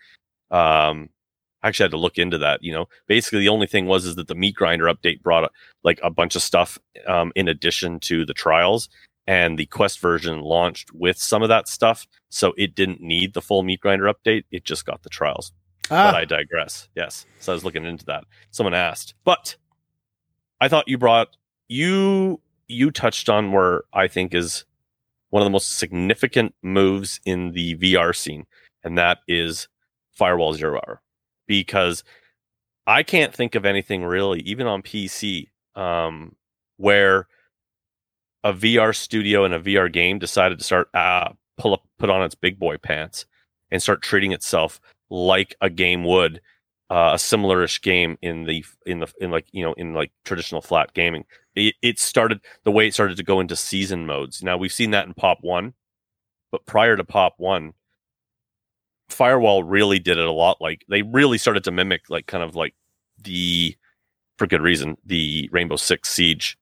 [0.49, 1.09] Um
[1.63, 2.89] I actually had to look into that, you know.
[3.05, 5.51] Basically the only thing was is that the meat grinder update brought
[5.83, 8.89] like a bunch of stuff um in addition to the trials
[9.27, 13.41] and the quest version launched with some of that stuff so it didn't need the
[13.41, 15.51] full meat grinder update it just got the trials
[15.91, 16.87] but ah, I digress.
[16.95, 17.25] Yes.
[17.39, 18.23] So I was looking into that.
[18.51, 19.57] Someone asked, but
[20.61, 21.35] I thought you brought
[21.67, 24.63] you you touched on where I think is
[25.31, 28.45] one of the most significant moves in the VR scene,
[28.85, 29.67] and that is
[30.11, 31.01] Firewall Zero Hour,
[31.45, 32.05] because
[32.87, 36.37] I can't think of anything really, even on PC, um,
[36.77, 37.27] where
[38.43, 42.23] a VR studio and a VR game decided to start uh, pull up, put on
[42.23, 43.25] its big boy pants,
[43.69, 46.41] and start treating itself like a game would
[46.89, 50.61] uh, a similarish game in the in the in like you know in like traditional
[50.61, 51.25] flat gaming.
[51.55, 54.41] It, it started the way it started to go into season modes.
[54.41, 55.73] Now we've seen that in pop one
[56.51, 57.73] but prior to pop one
[59.09, 62.55] firewall really did it a lot like they really started to mimic like kind of
[62.55, 62.73] like
[63.21, 63.75] the
[64.37, 66.57] for good reason the rainbow six siege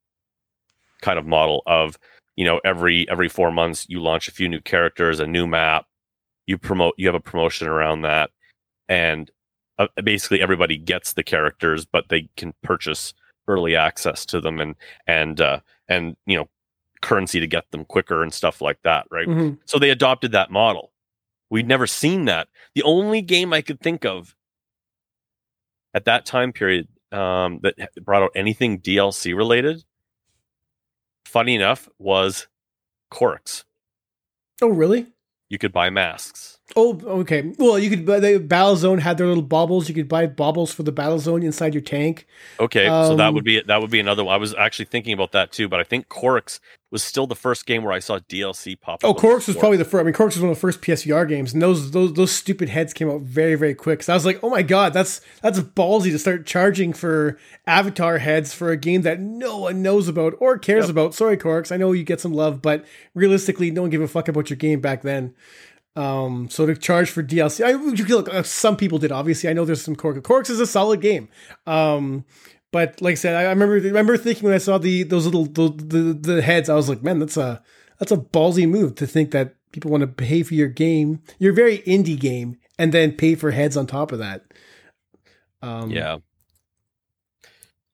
[1.01, 1.97] kind of model of
[2.35, 5.85] you know every every four months you launch a few new characters a new map
[6.47, 8.31] you promote you have a promotion around that
[8.87, 9.31] and
[9.77, 13.13] uh, basically everybody gets the characters but they can purchase
[13.47, 14.75] early access to them and
[15.07, 16.47] and uh and you know
[17.01, 19.27] currency to get them quicker and stuff like that right?
[19.27, 19.57] Mhm.
[19.65, 20.91] so they adopted that model.
[21.49, 22.47] We'd never seen that.
[22.75, 24.35] The only game i could think of
[25.93, 29.83] at that time period um that brought out anything dlc related
[31.29, 32.47] funny enough was
[33.13, 33.63] Korix.
[34.61, 35.07] Oh, really?
[35.47, 36.58] You could buy masks.
[36.75, 37.53] Oh, okay.
[37.57, 39.89] Well, you could buy the Battle Zone had their little baubles.
[39.89, 42.27] You could buy baubles for the Battle Zone inside your tank.
[42.59, 44.33] Okay, so that Um, would be that would be another one.
[44.35, 46.59] I was actually thinking about that too, but I think Korix
[46.91, 49.01] was still the first game where I saw DLC pop.
[49.03, 50.01] Oh, up on Korix was probably the first.
[50.01, 52.69] I mean, Korix was one of the first PSVR games, and those those those stupid
[52.69, 54.03] heads came out very very quick.
[54.03, 58.19] So I was like, oh my god, that's that's ballsy to start charging for Avatar
[58.19, 60.91] heads for a game that no one knows about or cares Yep.
[60.91, 61.13] about.
[61.15, 64.27] Sorry, Korix, I know you get some love, but realistically, no one gave a fuck
[64.27, 65.33] about your game back then.
[65.95, 68.33] Um, so to charge for DLC, I look.
[68.33, 69.11] Uh, some people did.
[69.11, 70.21] Obviously, I know there's some Korix.
[70.21, 71.29] Korix is a solid game.
[71.65, 72.25] Um,
[72.71, 75.45] but like I said, I, I remember remember thinking when I saw the those little
[75.45, 77.61] the, the the heads, I was like, man, that's a
[77.97, 81.53] that's a ballsy move to think that people want to pay for your game, your
[81.53, 84.45] very indie game, and then pay for heads on top of that.
[85.61, 86.17] Um, Yeah.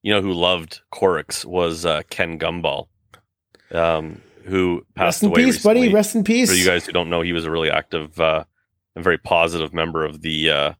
[0.01, 2.89] You know who loved Korix was uh, Ken Gumball,
[3.71, 5.93] um, who passed Rest in away peace, buddy.
[5.93, 6.49] Rest in peace.
[6.49, 8.43] For you guys who don't know, he was a really active uh,
[8.95, 10.73] and very positive member of the uh,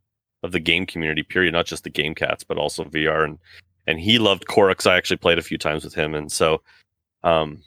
[0.43, 1.23] of the game community.
[1.23, 3.39] Period, not just the game cats, but also VR and
[3.88, 4.89] and he loved Korix.
[4.89, 6.62] I actually played a few times with him, and so
[7.23, 7.63] um,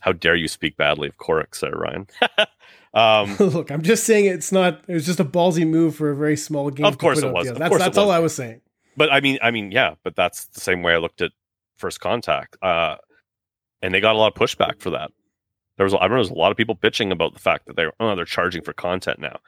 [0.00, 2.06] how dare you speak badly of Korix there, Ryan?
[2.92, 4.82] Um, Look, I'm just saying it's not.
[4.88, 6.86] It was just a ballsy move for a very small game.
[6.86, 7.48] Of course it was.
[7.48, 8.16] Of That's course it all was.
[8.16, 8.60] I was saying.
[8.96, 11.30] but I mean, I mean, yeah, but that's the same way I looked at
[11.76, 12.96] First Contact, uh,
[13.80, 15.12] and they got a lot of pushback for that.
[15.80, 17.74] There was, I remember, there was a lot of people bitching about the fact that
[17.74, 19.38] they're, oh, they're charging for content now,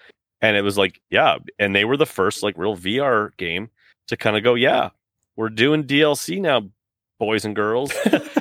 [0.41, 3.69] and it was like, yeah, and they were the first like real VR game
[4.07, 4.89] to kind of go, yeah,
[5.37, 6.71] we're doing DLC now,
[7.19, 7.93] boys and girls.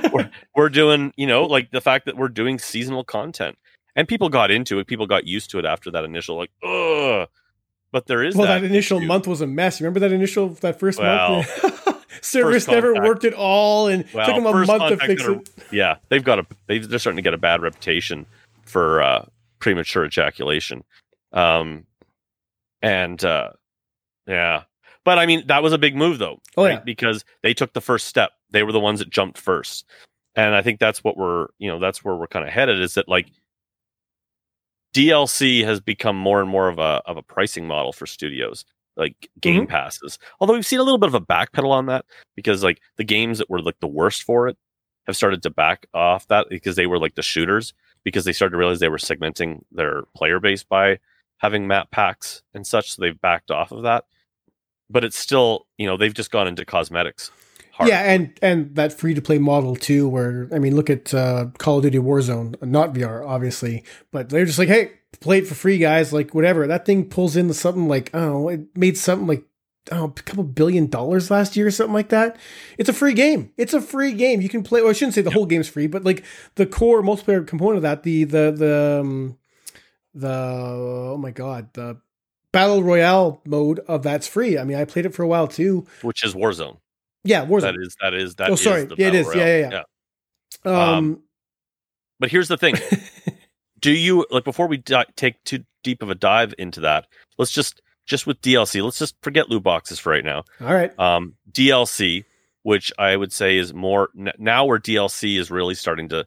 [0.56, 3.58] we're doing, you know, like the fact that we're doing seasonal content,
[3.94, 4.88] and people got into it.
[4.88, 7.28] People got used to it after that initial like, ugh.
[7.92, 9.08] But there is well, that, that initial issue.
[9.08, 9.82] month was a mess.
[9.82, 11.64] Remember that initial that first Well, month?
[12.22, 13.08] Service never contact.
[13.08, 15.50] worked at all, and Well, took them a month to fix gonna- it.
[15.72, 18.26] yeah, they've got a they they're starting to get a bad reputation
[18.66, 19.26] for uh,
[19.60, 20.84] premature ejaculation,
[21.34, 21.86] um,
[22.82, 23.52] and uh,
[24.28, 24.64] yeah,
[25.06, 26.74] but I mean that was a big move though, Oh, right?
[26.74, 26.80] yeah.
[26.80, 28.32] because they took the first step.
[28.50, 29.86] They were the ones that jumped first,
[30.36, 32.96] and I think that's what we're you know that's where we're kind of headed is
[32.96, 33.28] that like
[34.94, 38.66] DLC has become more and more of a of a pricing model for studios
[38.98, 40.20] like game passes.
[40.40, 43.38] Although we've seen a little bit of a backpedal on that because like the games
[43.38, 44.58] that were like the worst for it
[45.08, 47.74] have started to back off that because they were like the shooters
[48.04, 51.00] because they started to realize they were segmenting their player base by
[51.38, 52.92] having map packs and such.
[52.92, 54.06] So they've backed off of that.
[54.90, 57.32] But it's still, you know, they've just gone into cosmetics.
[57.72, 57.90] hard.
[57.90, 61.48] Yeah, and and that free to play model too, where I mean, look at uh,
[61.58, 65.56] Call of Duty Warzone, not VR, obviously, but they're just like, hey, play it for
[65.56, 66.14] free, guys.
[66.14, 66.68] Like whatever.
[66.68, 69.44] That thing pulls in something like I don't know, it made something like
[69.92, 72.38] I a couple billion dollars last year or something like that.
[72.78, 73.52] It's a free game.
[73.58, 74.42] It's a free game.
[74.42, 74.82] You can play.
[74.82, 76.24] Well, I shouldn't say the whole game's free, but like
[76.56, 79.38] the core multiplayer component of that, the the the um,
[80.14, 82.00] the oh my god, the
[82.52, 84.58] battle royale mode of that's free.
[84.58, 85.88] I mean, I played it for a while too.
[86.04, 86.78] which is Warzone.
[87.24, 87.62] Yeah, Warzone.
[87.62, 88.50] That is that is that.
[88.50, 88.86] Oh, is sorry.
[88.86, 89.28] the Yeah, it is.
[89.34, 89.72] Yeah, royale.
[89.72, 89.84] yeah,
[90.66, 90.94] yeah.
[90.96, 91.22] Um,
[92.20, 92.76] But here's the thing:
[93.82, 97.08] do you like before we di- take too deep of a dive into that?
[97.38, 98.84] Let's just just with DLC.
[98.84, 100.44] Let's just forget loot boxes for right now.
[100.60, 100.98] all right.
[101.00, 102.26] um, DLC,
[102.64, 106.26] which I would say is more n- now where DLC is really starting to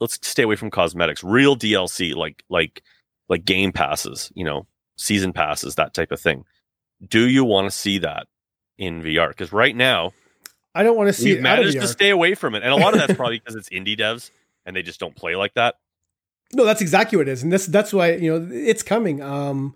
[0.00, 1.22] let's stay away from cosmetics.
[1.24, 2.82] Real DLC, like like
[3.28, 6.44] like game passes, you know, season passes, that type of thing.
[7.06, 8.26] Do you want to see that
[8.78, 9.28] in VR?
[9.28, 10.12] Because right now
[10.74, 12.62] I don't want to see we've it out of managed to stay away from it,
[12.62, 14.30] and a lot of that's probably because it's indie devs
[14.64, 15.76] and they just don't play like that.
[16.52, 19.20] No, that's exactly what it is, and this that's why you know it's coming.
[19.20, 19.74] Um,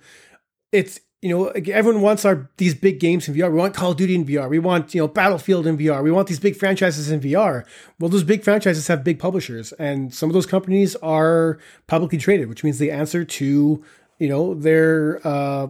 [0.73, 3.51] it's you know everyone wants our these big games in VR.
[3.51, 4.49] We want Call of Duty in VR.
[4.49, 6.03] We want you know Battlefield in VR.
[6.03, 7.65] We want these big franchises in VR.
[7.99, 12.49] Well, those big franchises have big publishers, and some of those companies are publicly traded,
[12.49, 13.85] which means they answer to
[14.21, 15.69] you know their uh,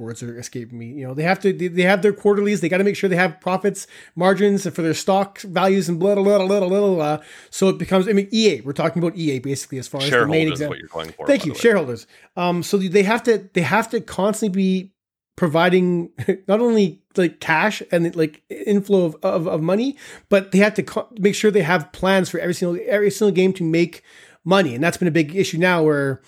[0.00, 0.86] words are escaping me.
[0.86, 2.60] You know they have to they, have their quarterlies.
[2.60, 5.98] They got to make sure they have profits margins and for their stock values and
[5.98, 7.18] blah blah blah blah blah blah.
[7.50, 8.60] So it becomes I mean EA.
[8.62, 10.72] We're talking about EA basically as far as the main example.
[10.72, 11.26] what you're going for.
[11.26, 12.06] Thank you, shareholders.
[12.36, 14.92] Um, so they have to they have to constantly be
[15.38, 16.10] providing
[16.48, 19.96] not only like cash and like inflow of, of, of money,
[20.28, 23.34] but they have to co- make sure they have plans for every single every single
[23.34, 24.02] game to make
[24.44, 25.82] money, and that's been a big issue now.
[25.82, 26.20] Where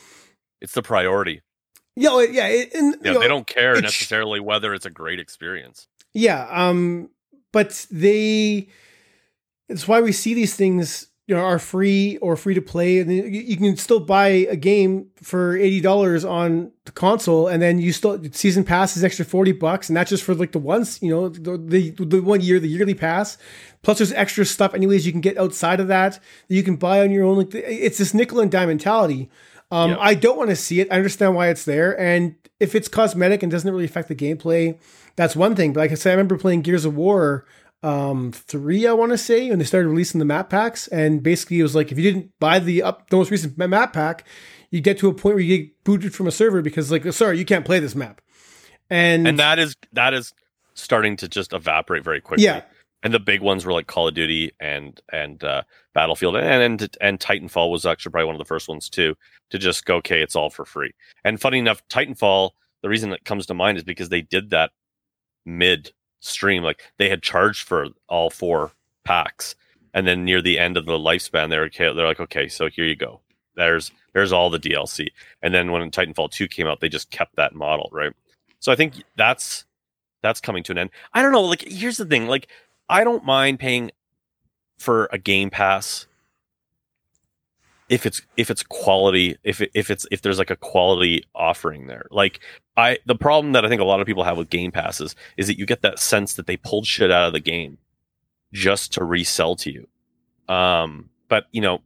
[0.61, 1.42] It's the priority.
[1.96, 4.87] Yeah, well, yeah, it- and, Yeah, you know, they don't care it's- necessarily whether it's
[4.87, 5.87] a great experience.
[6.14, 7.11] Yeah, um,
[7.53, 8.68] but they.
[9.68, 13.09] It's why we see these things, you know, are free or free to play, and
[13.12, 17.79] you, you can still buy a game for eighty dollars on the console, and then
[17.79, 21.00] you still season pass is extra forty bucks, and that's just for like the once,
[21.00, 23.38] you know, the, the the one year, the yearly pass.
[23.83, 26.14] Plus, there's extra stuff, anyways, you can get outside of that
[26.48, 27.37] that you can buy on your own.
[27.38, 29.31] Like it's this nickel and dime mentality.
[29.70, 29.96] Um.
[30.00, 30.88] I don't want to see it.
[30.90, 34.78] I understand why it's there, and if it's cosmetic and doesn't really affect the gameplay,
[35.16, 35.72] that's one thing.
[35.72, 37.46] But like I said, I remember playing Gears of War
[37.83, 41.61] um three, I want to say, when they started releasing the map packs, and basically
[41.61, 44.26] it was like if you didn't buy the up the most recent map pack,
[44.70, 47.38] you get to a point where you get booted from a server because like sorry,
[47.38, 48.20] you can't play this map.
[48.90, 50.35] And, and that is that is
[50.74, 52.44] starting to just evaporate very quickly.
[52.44, 52.62] yeah,
[53.02, 55.62] And the big ones were like Call of Duty and and uh,
[55.94, 59.16] Battlefield and, and and Titanfall was actually probably one of the first ones too
[59.50, 60.92] to just go okay, it's all for free.
[61.24, 62.50] And funny enough, Titanfall,
[62.82, 64.72] the reason that comes to mind is because they did that
[65.46, 68.72] mid stream, like they had charged for all four
[69.04, 69.54] packs,
[69.94, 72.85] and then near the end of the lifespan, they're okay, they're like, okay, so here
[72.85, 73.20] you go.
[73.56, 75.08] There's there's all the DLC,
[75.42, 78.12] and then when Titanfall two came out, they just kept that model, right?
[78.60, 79.64] So I think that's
[80.22, 80.90] that's coming to an end.
[81.12, 81.42] I don't know.
[81.42, 82.29] Like, here's the thing.
[82.29, 82.48] Like,
[82.90, 83.92] I don't mind paying
[84.78, 86.06] for a Game Pass
[87.88, 89.36] if it's if it's quality.
[89.44, 92.06] If it, if it's if there's like a quality offering there.
[92.10, 92.40] Like,
[92.76, 95.46] I the problem that I think a lot of people have with Game Passes is
[95.46, 97.78] that you get that sense that they pulled shit out of the game
[98.52, 99.88] just to resell to you.
[100.52, 101.80] Um, but you know,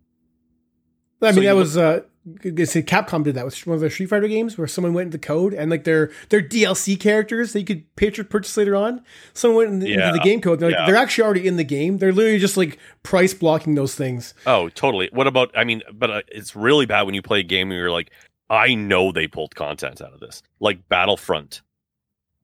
[1.20, 4.08] I mean you that was uh say Capcom did that with one of their Street
[4.08, 7.66] Fighter games, where someone went into code and like their their DLC characters that you
[7.66, 9.02] could purchase purchase later on.
[9.34, 10.08] Someone went in the, Yeah.
[10.08, 10.58] into the game code.
[10.60, 10.86] They're like Yeah.
[10.86, 11.98] they're actually already in the game.
[11.98, 14.32] They're literally just like price blocking those things.
[14.46, 15.10] Oh, totally.
[15.12, 15.50] What about?
[15.56, 18.10] I mean, but uh, it's really bad when you play a game and you're like,
[18.48, 20.42] I know they pulled content out of this.
[20.60, 21.60] Like Battlefront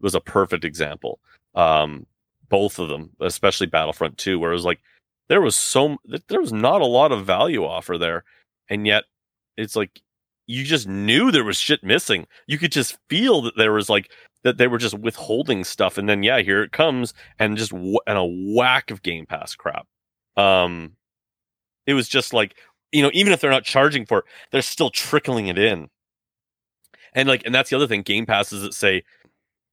[0.01, 1.21] was a perfect example.
[1.55, 2.07] Um,
[2.49, 4.81] both of them, especially Battlefront Two, where it was like
[5.29, 5.97] there was so
[6.29, 8.25] there was not a lot of value offer there,
[8.69, 9.05] and yet
[9.61, 10.01] it's like
[10.47, 12.27] you just knew there was shit missing.
[12.47, 14.11] You could just feel that there was like
[14.43, 18.03] that they were just withholding stuff, and then yeah, here it comes, and just wh-
[18.07, 19.87] and a whack of Game Pass crap.
[20.37, 20.97] Um,
[21.87, 22.57] it was just like
[22.93, 25.89] you know, even if they're not charging for it, they're still trickling it in.
[27.13, 28.03] And like, and that's the other thing.
[28.03, 29.03] Game passes that say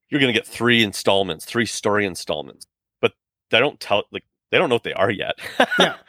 [0.09, 2.67] you're going to get three installments, three story installments,
[3.01, 3.13] but
[3.51, 5.35] they don't tell like they don't know what they are yet.
[5.79, 5.95] Yeah.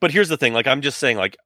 [0.00, 1.36] But here's the thing: like, I'm just saying, like,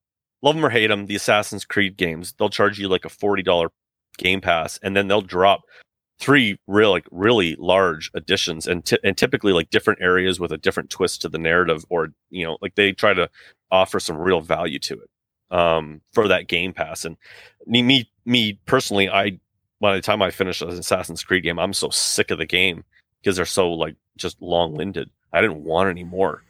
[0.45, 3.42] love them or hate them, the Assassin's Creed games, they'll charge you like a forty
[3.42, 3.70] dollar
[4.18, 5.62] Game Pass, and then they'll drop
[6.20, 10.57] three real like really large additions and ty- and typically like different areas with a
[10.59, 13.28] different twist to the narrative or you know like they try to
[13.72, 15.11] offer some real value to it
[15.57, 17.16] um for that game pass and
[17.66, 19.36] me me, me personally i
[19.80, 22.84] by the time i finish an assassin's creed game i'm so sick of the game
[23.20, 26.45] because they're so like just long-winded i didn't want any more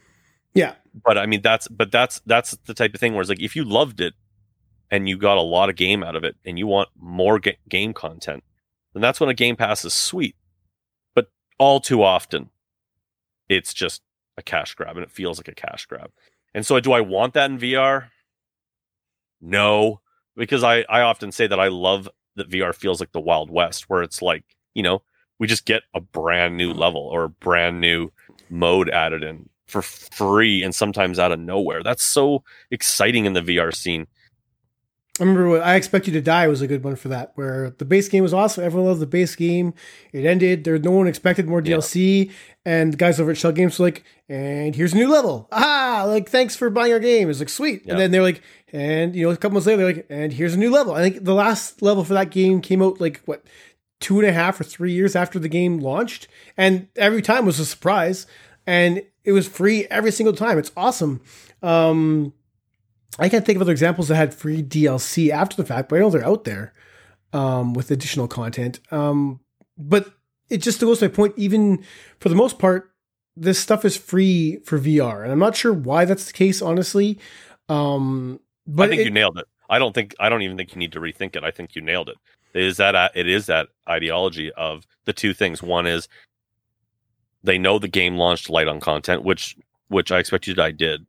[0.52, 0.74] Yeah.
[1.02, 3.56] But i mean that's but that's that's the type of thing where it's like if
[3.56, 4.14] you loved it
[4.90, 7.58] and you got a lot of game out of it and you want more ga-
[7.68, 8.44] game content
[8.94, 10.36] then that's when a game pass is sweet.
[11.14, 11.28] But
[11.58, 12.50] all too often
[13.48, 14.02] it's just
[14.38, 16.10] a cash grab and it feels like a cash grab.
[16.54, 18.06] And so do i want that in vr
[19.40, 20.00] no
[20.36, 23.90] because i i often say that i love that vr feels like the wild west
[23.90, 25.02] where it's like you know
[25.40, 28.10] we just get a brand new level or a brand new
[28.48, 33.40] mode added in for free and sometimes out of nowhere that's so exciting in the
[33.40, 34.06] vr scene
[35.20, 37.70] I remember what I Expect You to Die was a good one for that, where
[37.78, 38.64] the base game was awesome.
[38.64, 39.72] Everyone loved the base game.
[40.12, 40.64] It ended.
[40.64, 41.76] There, no one expected more Yeah.
[41.76, 42.32] DLC,
[42.64, 45.46] and the guys over at Schell Games were like, "And here's a new level.
[45.52, 47.92] Ah, like thanks for buying our game." It's like sweet, Yeah.
[47.92, 48.42] and then they're like,
[48.72, 51.02] and you know, a couple months later, they're like, "And here's a new level." I
[51.08, 53.44] think the last level for that game came out like what
[54.00, 57.60] two and a half or three years after the game launched, and every time was
[57.60, 58.26] a surprise,
[58.66, 60.58] and it was free every single time.
[60.58, 61.20] It's awesome.
[61.62, 62.32] Um,
[63.18, 66.00] I can't think of other examples that had free DLC after the fact, but I
[66.00, 66.72] know they're out there
[67.32, 68.80] um, with additional content.
[68.90, 69.40] Um,
[69.78, 70.12] but
[70.50, 71.34] it just goes to my point.
[71.36, 71.84] Even
[72.20, 72.90] for the most part,
[73.36, 77.18] this stuff is free for VR, and I'm not sure why that's the case, honestly.
[77.68, 80.74] Um, but i think it- you nailed it i don't think i don't even think
[80.74, 82.16] you need to rethink it i think you nailed it
[82.54, 86.08] it is that it is that ideology of the two things one is
[87.44, 89.56] they know the game launched light on content which
[89.88, 91.06] which i expect you to die did.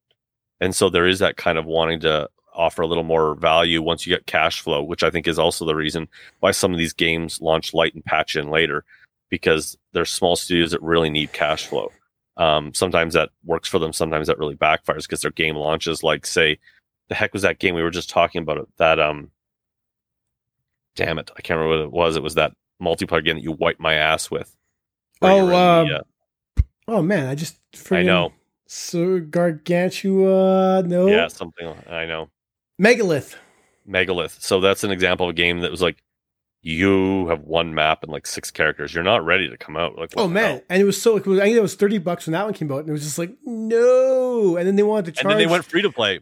[0.62, 4.06] And so there is that kind of wanting to offer a little more value once
[4.06, 6.08] you get cash flow which i think is also the reason
[6.40, 8.86] why some of these games launch light and patch in later
[9.30, 11.92] because there's small studios that really need cash flow.
[12.38, 16.26] Um, sometimes that works for them sometimes that really backfires because their game launches like
[16.26, 16.60] say
[17.08, 18.58] the heck was that game we were just talking about?
[18.58, 19.32] It that um
[20.96, 22.16] damn it i can't remember what it was.
[22.18, 24.54] It was that multiplayer game that you wipe my ass with.
[25.22, 26.02] Oh, in the, um,
[26.88, 27.58] oh man, I just
[27.92, 28.34] I know.
[28.68, 32.30] So Gargantua, no, yeah something i know
[32.80, 33.36] Megalith.
[33.86, 35.98] megalith so that's an example of a game that was like
[36.62, 40.14] you have one map and like six characters you're not ready to come out like
[40.18, 41.14] Oh man, and it was so.
[41.14, 43.04] Was, I think it was thirty bucks when that one came out, and it was
[43.04, 44.58] just like no.
[44.58, 45.26] And then they wanted to charge.
[45.26, 46.22] and then they went free to play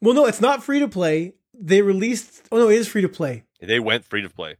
[0.00, 1.34] Well, no, it's not free to play.
[1.54, 2.48] They released.
[2.50, 3.44] Oh no, it is free to play.
[3.60, 4.56] they went free to play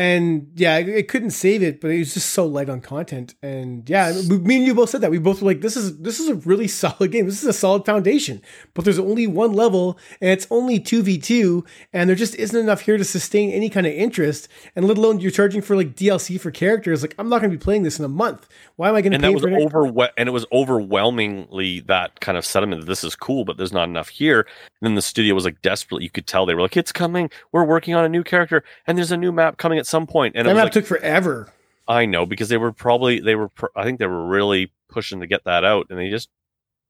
[0.00, 3.34] And yeah, it, couldn't save it, but it was just so light on content.
[3.42, 5.10] And yeah, me and you both said that.
[5.10, 7.26] We both were like, "This is this is a really solid game.
[7.26, 8.40] This is a solid foundation."
[8.72, 12.58] But there's only one level, and it's only two v two, and there just isn't
[12.58, 14.48] enough here to sustain any kind of interest.
[14.74, 17.02] And let alone you're charging for like DLC for characters.
[17.02, 18.48] Like I'm not going to be playing this in a month.
[18.76, 22.20] Why am I going to and pay that was over and it was overwhelmingly that
[22.20, 24.46] kind of sentiment that this is cool but there's not enough here and
[24.80, 27.64] then the studio was like desperate you could tell they were like it's coming we're
[27.64, 30.46] working on a new character and there's a new map coming at some point and
[30.46, 31.52] it that was map like, took forever.
[31.88, 35.20] i know because they were probably they were pr- i think they were really pushing
[35.20, 36.28] to get that out and they just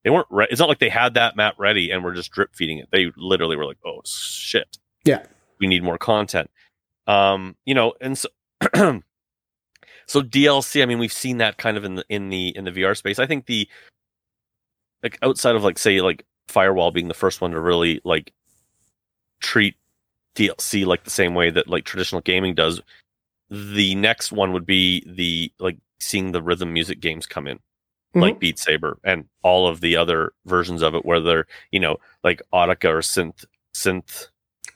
[0.05, 2.55] they weren't re- it's not like they had that map ready and were just drip
[2.55, 5.25] feeding it they literally were like oh shit Yeah.
[5.59, 6.51] we need more content
[7.07, 8.29] um you know and so
[10.07, 12.73] so DLC, I mean, we've seen that kind of in the in the in the
[12.73, 13.19] VR space.
[13.21, 13.69] I think the
[15.05, 18.33] like outside of like say like Firewall being the first one to really like
[19.41, 19.77] treat
[20.37, 22.81] DLC like the same way that like traditional gaming does,
[23.51, 27.57] the next one would be the like seeing the rhythm music games come in.
[27.57, 28.21] Mm-hmm.
[28.21, 31.99] Like Beat Saber and all of the other versions of it, where they're, you know,
[32.25, 34.27] like Audica or Synth synth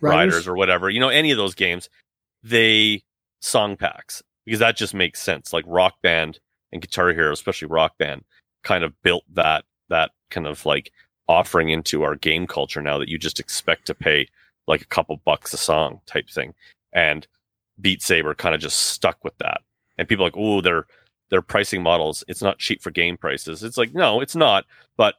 [0.01, 0.35] riders.
[0.35, 1.89] riders or whatever, you know, any of those games,
[2.43, 3.03] they
[3.41, 5.53] song packs because that just makes sense.
[5.53, 6.39] Like Rock Band
[6.73, 8.25] and Guitar Hero, especially Rock Band,
[8.63, 10.93] kind of built that that kind of like
[11.29, 14.29] offering into our game culture now that you just expect to pay
[14.67, 16.55] like a couple bucks a song type thing.
[16.93, 17.27] And
[17.81, 19.61] Beat Saber kind of just stuck with that.
[19.99, 20.87] And people like, oh, their
[21.31, 23.62] their pricing models, it's not cheap for game prices.
[23.62, 24.65] It's like, no, it's not.
[24.97, 25.17] But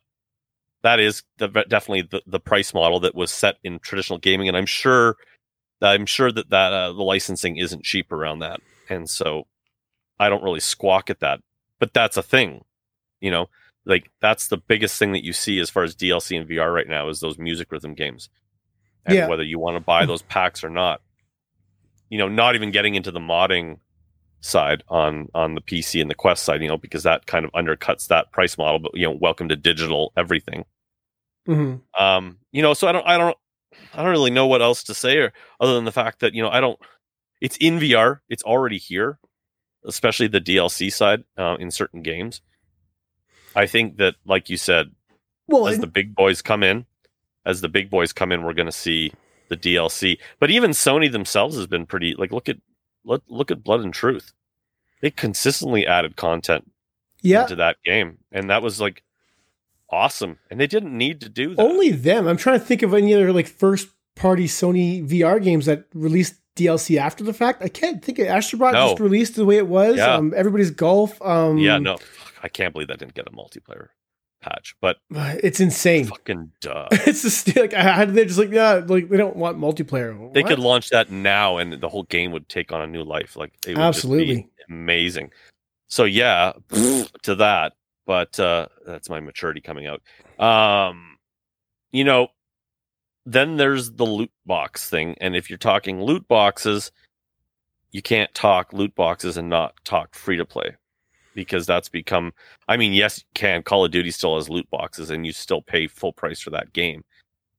[0.84, 4.48] that is the, definitely the, the price model that was set in traditional gaming.
[4.48, 5.18] And I'm sure
[5.82, 8.62] I'm sure that that uh, the licensing isn't cheap around that.
[8.89, 9.48] And so
[10.20, 11.41] I don't really squawk at that.
[11.80, 12.64] But that's a thing.
[13.20, 13.50] You know,
[13.86, 16.88] like that's the biggest thing that you see as far as DLC and VR right
[16.88, 18.30] now is those music rhythm games.
[19.06, 19.28] And yeah.
[19.28, 20.08] whether you want to buy hmm.
[20.08, 21.01] those packs or not.
[22.10, 23.80] You know, not even getting into the modding
[24.45, 27.51] side on on the PC and the Quest side, you know, because that kind of
[27.51, 28.80] undercuts that price model.
[28.80, 30.66] But you know, welcome to digital everything.
[31.47, 32.03] Mm-hmm.
[32.03, 33.38] Um, you know, so I don't, I don't,
[33.93, 36.41] I don't really know what else to say, or other than the fact that you
[36.41, 36.80] know, I don't.
[37.41, 38.20] It's in VR.
[38.30, 39.20] It's already here,
[39.86, 42.41] especially the DLC side uh, in certain games.
[43.56, 44.91] I think that, like you said,
[45.47, 46.86] well, as and- the big boys come in,
[47.46, 49.12] as the big boys come in, we're going to see
[49.50, 50.18] the DLC.
[50.39, 52.58] But even Sony themselves has been pretty like look at
[53.04, 54.34] look, look at Blood and Truth.
[55.02, 56.72] They consistently added content
[57.22, 57.43] yeah.
[57.43, 59.04] into that game, and that was like
[59.89, 60.39] awesome.
[60.50, 61.62] And they didn't need to do that.
[61.62, 62.28] Only them.
[62.28, 66.36] I'm trying to think of any other like first party Sony VR games that released
[66.56, 67.62] DLC after the fact.
[67.62, 68.89] I can't think of Astrobot no.
[68.89, 69.98] just released the way it was.
[69.98, 70.16] Yeah.
[70.16, 71.22] Um, everybody's golf.
[71.22, 71.98] Um, yeah, no,
[72.41, 73.89] I can't believe that didn't get a multiplayer
[74.46, 76.06] patch, but it's insane.
[76.06, 76.88] Fucking duh.
[76.91, 80.34] it's just like how did they just like yeah like they don't want multiplayer.
[80.34, 83.36] They could launch that now, and the whole game would take on a new life.
[83.36, 85.32] Like absolutely amazing.
[85.88, 86.54] So yeah,
[87.24, 87.74] to that,
[88.06, 90.02] but uh, that's my maturity coming out.
[90.39, 91.18] Um,
[91.91, 92.30] you know,
[93.26, 96.91] then there's the loot box thing, and if you're talking loot boxes,
[97.91, 100.76] you can't talk loot boxes and not talk free to play
[101.36, 102.34] because that's become
[102.68, 103.62] I mean, yes, you can.
[103.62, 106.74] Call of Duty still has loot boxes and you still pay full price for that
[106.74, 107.04] game.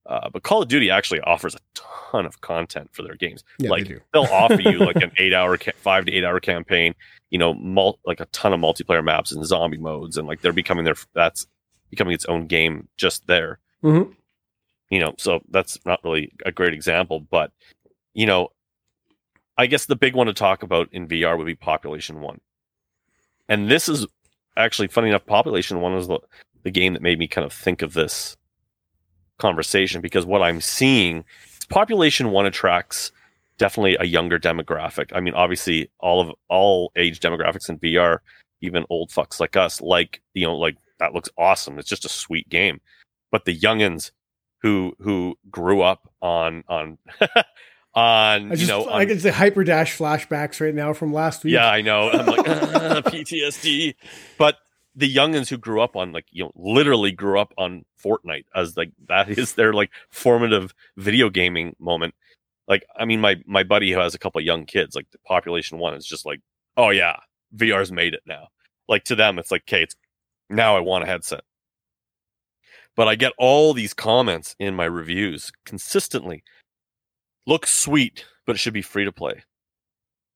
[0.06, 3.42] Uh, but Call of Duty actually offers a ton of content for their games.
[3.58, 6.38] Yeah, like they will offer you like an eight hour, ca- five to eight hour
[6.38, 6.94] campaign.
[7.30, 10.52] You know, mul- like a ton of multiplayer maps and zombie modes, and like they're
[10.52, 11.46] becoming their that's
[11.90, 13.58] becoming its own game just there.
[13.82, 14.12] Mm-hmm.
[14.90, 17.50] You know, so that's not really a great example, but
[18.14, 18.50] you know,
[19.58, 22.40] I guess the big one to talk about in VR would be Population One.
[23.48, 24.06] And this is
[24.56, 25.26] actually funny enough.
[25.26, 26.18] Population One was the,
[26.62, 28.36] the game that made me kind of think of this
[29.38, 31.24] conversation because what I'm seeing,
[31.68, 33.12] Population One attracts
[33.58, 35.10] definitely a younger demographic.
[35.14, 38.18] I mean, obviously, all of all age demographics in VR,
[38.60, 41.78] even old fucks like us, like you know, like that looks awesome.
[41.78, 42.80] It's just a sweet game.
[43.30, 44.10] But the youngins
[44.62, 46.98] who who grew up on on
[47.96, 51.54] on I just, you know I can say Hyperdash flashbacks right now from last week.
[51.54, 52.10] Yeah, I know.
[52.10, 52.44] I'm like
[53.06, 53.94] PTSD.
[54.38, 54.58] But
[54.94, 58.76] the youngins who grew up on like you know literally grew up on Fortnite as
[58.76, 62.14] like that is their like formative video gaming moment.
[62.68, 65.18] Like I mean my my buddy who has a couple of young kids, like the
[65.26, 66.40] population one is just like,
[66.76, 67.16] oh yeah,
[67.56, 68.48] VR's made it now.
[68.88, 69.96] Like to them it's like, okay, it's
[70.50, 71.44] now I want a headset.
[72.94, 76.42] But I get all these comments in my reviews consistently
[77.46, 79.42] looks sweet, but it should be free to play.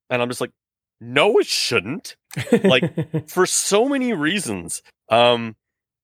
[0.08, 0.52] And I'm just like,
[1.00, 2.16] no, it shouldn't.
[2.64, 4.82] like for so many reasons.
[5.08, 5.56] Um,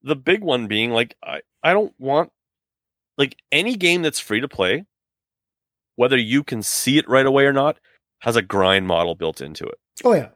[0.03, 2.31] the big one being like, I, I don't want
[3.19, 4.85] like any game that's free to play,
[5.97, 7.79] whether you can see it right away or not,
[8.21, 9.79] has a grind model built into it.
[10.05, 10.29] Oh yeah.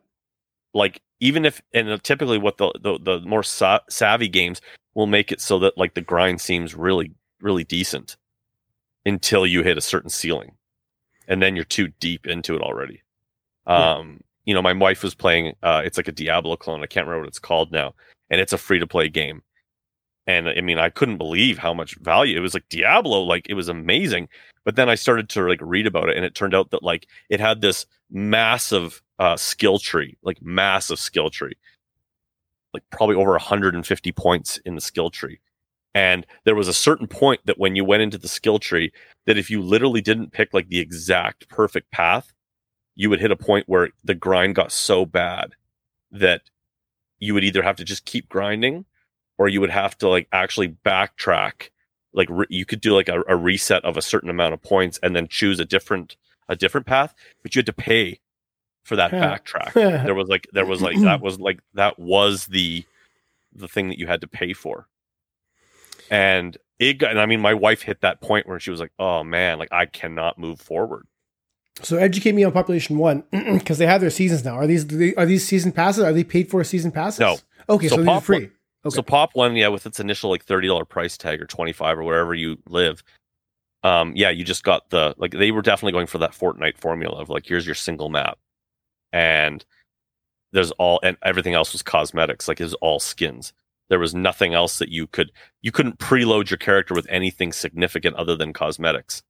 [0.74, 4.60] Like even if and typically what the the, the more sa- savvy games
[4.94, 8.16] will make it so that like the grind seems really really decent
[9.06, 10.52] until you hit a certain ceiling
[11.30, 13.02] and then you're too deep into it already.
[13.66, 13.94] Yeah.
[13.94, 15.54] Um, you know, my wife was playing.
[15.62, 16.82] Uh, it's like a Diablo clone.
[16.82, 17.94] I can't remember what it's called now,
[18.28, 19.42] and it's a free to play game.
[20.26, 22.52] And I mean, I couldn't believe how much value it was.
[22.52, 24.28] Like Diablo, like it was amazing.
[24.64, 27.06] But then I started to like read about it, and it turned out that like
[27.30, 31.56] it had this massive uh, skill tree, like massive skill tree,
[32.74, 35.38] like probably over 150 points in the skill tree.
[35.94, 38.92] And there was a certain point that when you went into the skill tree,
[39.26, 42.32] that if you literally didn't pick like the exact perfect path,
[42.94, 45.54] you would hit a point where the grind got so bad
[46.12, 46.42] that
[47.18, 48.84] you would either have to just keep grinding
[49.38, 51.70] or you would have to like actually backtrack.
[52.12, 54.98] Like re- you could do like a, a reset of a certain amount of points
[55.02, 56.16] and then choose a different
[56.48, 58.18] a different path, but you had to pay
[58.82, 59.72] for that backtrack.
[60.04, 62.84] there was like there was like that was like that was the
[63.54, 64.86] the thing that you had to pay for.
[66.10, 68.92] And it got, and I mean, my wife hit that point where she was like,
[68.98, 71.06] "Oh man, like I cannot move forward."
[71.82, 74.56] So educate me on Population One because they have their seasons now.
[74.56, 74.84] Are these
[75.16, 76.02] are these season passes?
[76.04, 77.20] Are they paid for season passes?
[77.20, 77.36] No.
[77.68, 78.38] Okay, so, So these are free.
[78.40, 78.50] One-
[78.86, 78.94] Okay.
[78.94, 81.98] So pop one, yeah, with its initial like thirty dollar price tag or twenty five
[81.98, 83.02] or wherever you live,
[83.82, 87.20] um, yeah, you just got the like they were definitely going for that Fortnite formula
[87.20, 88.38] of like here's your single map,
[89.12, 89.66] and
[90.52, 93.52] there's all and everything else was cosmetics, like it was all skins.
[93.90, 95.30] There was nothing else that you could
[95.60, 99.22] you couldn't preload your character with anything significant other than cosmetics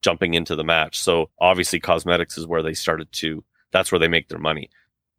[0.00, 0.98] jumping into the match.
[1.00, 4.70] So obviously cosmetics is where they started to that's where they make their money.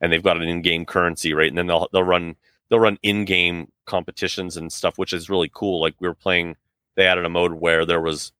[0.01, 1.49] And they've got an in-game currency, right?
[1.49, 2.35] And then they'll they'll run
[2.69, 5.81] they'll run in-game competitions and stuff, which is really cool.
[5.81, 6.55] Like we were playing,
[6.95, 8.31] they added a mode where there was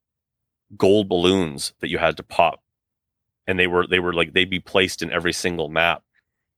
[0.77, 2.61] gold balloons that you had to pop,
[3.45, 6.03] and they were they were like they'd be placed in every single map,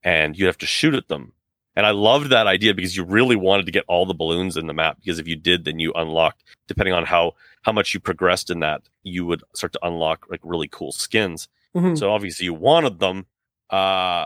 [0.03, 1.33] and you'd have to shoot at them.
[1.77, 4.65] And I loved that idea because you really wanted to get all the balloons in
[4.65, 7.99] the map because if you did, then you unlocked depending on how how much you
[7.99, 11.47] progressed in that, you would start to unlock like really cool skins.
[11.75, 11.95] Mhm.
[11.95, 13.27] So obviously you wanted them,
[13.69, 14.25] uh,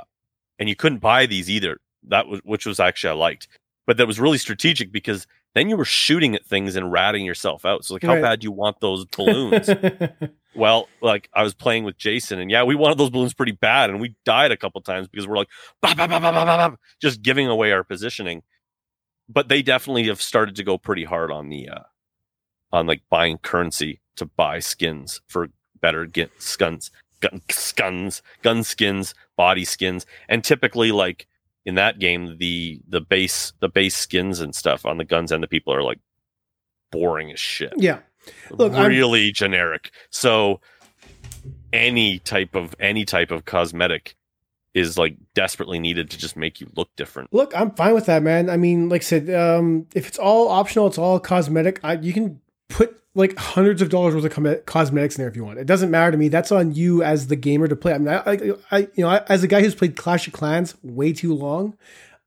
[0.60, 1.80] and you couldn't buy these either.
[2.08, 3.50] That was which was actually I liked,
[3.86, 7.66] but that was really strategic because then you were shooting at things and ratting yourself
[7.66, 7.84] out.
[7.84, 8.22] So like, how Right.
[8.22, 9.70] bad do you want those balloons?
[10.56, 13.90] well, like I was playing with Jason, and yeah, we wanted those balloons pretty bad,
[13.90, 15.50] and we died a couple times because we're like,
[17.02, 18.44] just giving away our positioning.
[19.30, 21.84] But they definitely have started to go pretty hard on the uh,
[22.72, 25.50] on like buying currency to buy skins for
[25.80, 26.92] better get skins,
[27.22, 31.28] gun skins, gun skins, body skins, and typically like
[31.66, 35.42] in that game, the the base the base skins and stuff on the guns and
[35.42, 36.00] the people are like
[36.92, 38.00] boring as shit yeah.
[38.50, 39.92] Look, I'm- really generic.
[40.10, 40.60] So
[41.74, 44.16] any type of any type of cosmetic
[44.74, 47.34] is like desperately needed to just make you look different.
[47.34, 48.50] Look, I'm fine with that, man.
[48.50, 51.80] I mean, like I said, um, if it's all optional, it's all cosmetic.
[51.84, 55.36] I, you can put like hundreds of dollars worth of com- cosmetics in there if
[55.36, 55.60] you want.
[55.60, 56.30] It doesn't matter to me.
[56.30, 57.94] That's on you as the gamer to play.
[57.94, 60.34] I mean, I, I, I you know, I, as a guy who's played Clash of
[60.34, 61.78] Clans way too long,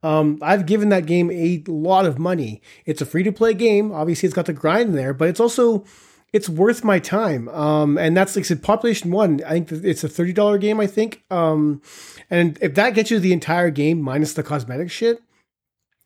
[0.05, 2.61] um, I've given that game a lot of money.
[2.85, 3.91] It's a free to play game.
[3.91, 5.87] Obviously, it's got the grind there, but it's also
[6.35, 7.49] it's worth my time.
[7.49, 9.41] Um, and that's like I said, Population One.
[9.47, 10.79] I think it's a thirty dollar game.
[10.79, 11.25] I think.
[11.31, 11.81] Um,
[12.29, 15.23] and if that gets you the entire game minus the cosmetic shit,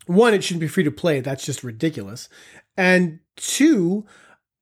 [0.06, 1.18] one, it shouldn't be free to play.
[1.18, 2.28] That's just ridiculous.
[2.76, 4.06] And two,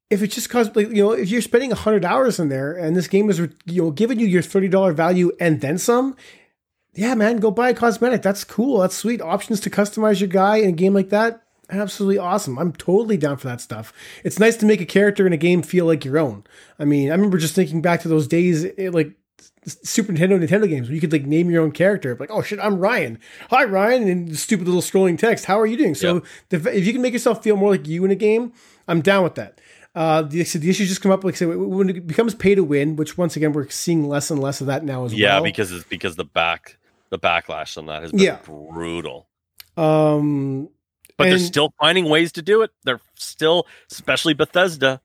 [0.08, 2.96] if it's just cause like you know, if you're spending hundred hours in there and
[2.96, 6.16] this game is you know giving you your thirty dollar value and then some,
[6.96, 8.22] yeah, man, go buy a cosmetic.
[8.22, 8.80] That's cool.
[8.80, 9.20] That's sweet.
[9.20, 11.42] Options to customize your guy in a game like that.
[11.68, 12.58] Absolutely awesome.
[12.58, 13.92] I'm totally down for that stuff.
[14.24, 16.44] It's nice to make a character in a game feel like your own.
[16.78, 19.12] I mean, I remember just thinking back to those days, eh, like
[19.66, 22.16] Super Nintendo, Nintendo games where you could like name your own character.
[22.18, 23.18] Like, oh shit, I'm Ryan.
[23.50, 25.44] Hi, Ryan, and stupid little scrolling text.
[25.44, 25.96] How are you doing?
[25.96, 28.52] So, the, if you can make yourself feel more like you in a game,
[28.86, 29.60] I'm down with that.
[29.96, 32.62] Uh, the, so the issues just come up, like said, when it becomes pay to
[32.62, 35.36] win, which once again we're seeing less and less of that now as Yeah, well.
[35.38, 36.76] Yeah, because it's because the back
[37.10, 38.38] the backlash on that has been Yeah.
[38.44, 39.28] brutal.
[39.76, 40.68] um,
[41.16, 42.70] But they're still finding ways to do it.
[42.84, 45.00] They're still, especially Bethesda.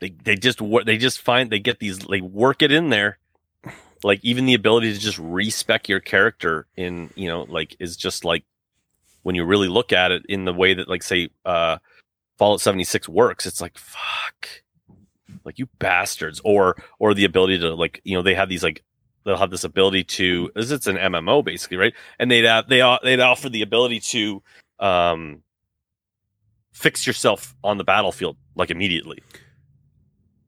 [0.00, 3.18] They they just they just find they get these they work it in there.
[4.02, 8.24] Like even the ability to just respec your character in you know like is just
[8.24, 8.44] like
[9.22, 11.78] when you really look at it in the way that like say uh
[12.38, 13.46] Fallout 76 works.
[13.46, 14.48] It's like fuck,
[15.44, 18.82] like you bastards, or or the ability to like you know they have these like
[19.24, 22.80] they'll have this ability to this it's an MMO basically right, and they'd have, they
[23.02, 24.42] they'd offer the ability to
[24.78, 25.42] um
[26.72, 29.22] fix yourself on the battlefield like immediately,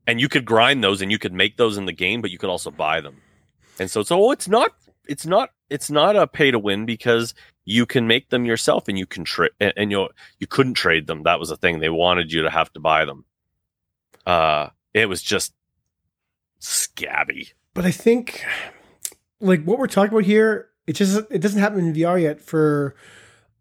[0.06, 2.38] and you could grind those and you could make those in the game, but you
[2.38, 3.20] could also buy them,
[3.78, 4.72] and so so it's not
[5.06, 8.98] it's not it's not a pay to win because you can make them yourself and
[8.98, 10.08] you can trade and, and you
[10.38, 11.22] you couldn't trade them.
[11.22, 11.80] That was the thing.
[11.80, 13.24] They wanted you to have to buy them.
[14.26, 15.52] Uh it was just
[16.58, 18.44] scabby but I think
[19.40, 22.94] like what we're talking about here, it just it doesn't happen in VR yet for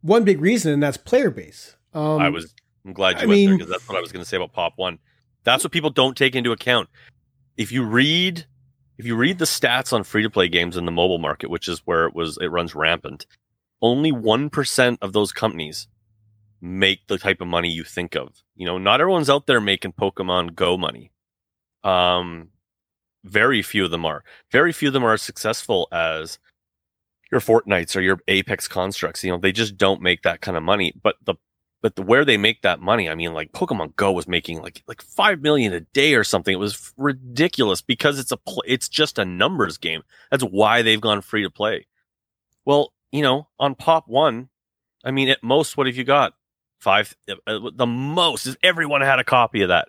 [0.01, 1.75] one big reason, and that's player base.
[1.93, 2.53] Um, i was
[2.85, 4.53] i'm glad you I went there because that's what i was going to say about
[4.53, 4.99] pop one.
[5.43, 6.89] That's what people don't take into account.
[7.57, 8.45] If you read
[8.97, 11.67] if you read the stats on free to play games in the mobile market which
[11.67, 13.25] is where it was it runs rampant
[13.81, 15.87] only 1% of those companies
[16.61, 18.29] make the type of money you think of.
[18.55, 21.11] You know not everyone's out there making pokemon go money.
[21.83, 22.49] Um
[23.23, 26.39] very few of them are very few of them are as successful as
[27.31, 29.23] your Fortnites or your Apex constructs.
[29.23, 30.93] You know, they just don't make that kind of money.
[31.01, 31.35] But the
[31.81, 34.83] but the where they make that money, I mean, like Pokemon Go was making like
[34.87, 36.53] like five million a day or something.
[36.53, 40.03] It was ridiculous because it's a pl- it's just a numbers game.
[40.31, 41.87] That's why they've gone free to play.
[42.65, 44.49] Well, you know, on Pop One,
[45.03, 46.33] I mean, at most, what have you got?
[46.83, 47.15] five.
[47.47, 49.87] Uh, the most is everyone had a copy of that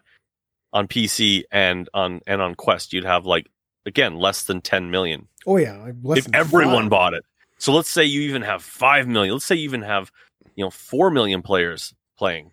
[0.74, 2.92] on PC and on and on Quest.
[2.92, 3.50] You'd have like
[3.86, 5.28] again less than 10 million.
[5.46, 6.90] Oh yeah, if everyone five.
[6.90, 7.24] bought it.
[7.58, 9.32] So let's say you even have five million.
[9.32, 10.10] Let's say you even have
[10.56, 12.50] you know four million players playing.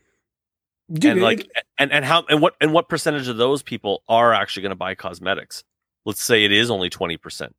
[0.91, 4.03] Dude, and like it, and and how and what and what percentage of those people
[4.07, 5.63] are actually going to buy cosmetics?
[6.05, 7.51] Let's say it is only 20%.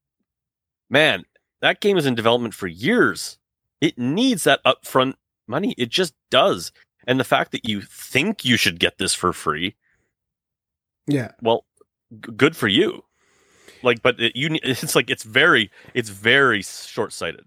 [0.90, 1.24] Man,
[1.60, 3.38] that game is in development for years.
[3.80, 5.14] It needs that upfront
[5.46, 5.74] money.
[5.78, 6.72] It just does.
[7.06, 9.76] And the fact that you think you should get this for free,
[11.06, 11.64] yeah, well,
[12.10, 13.04] g- good for you.
[13.82, 17.44] Like, but it, you, it's like it's very, it's very short sighted.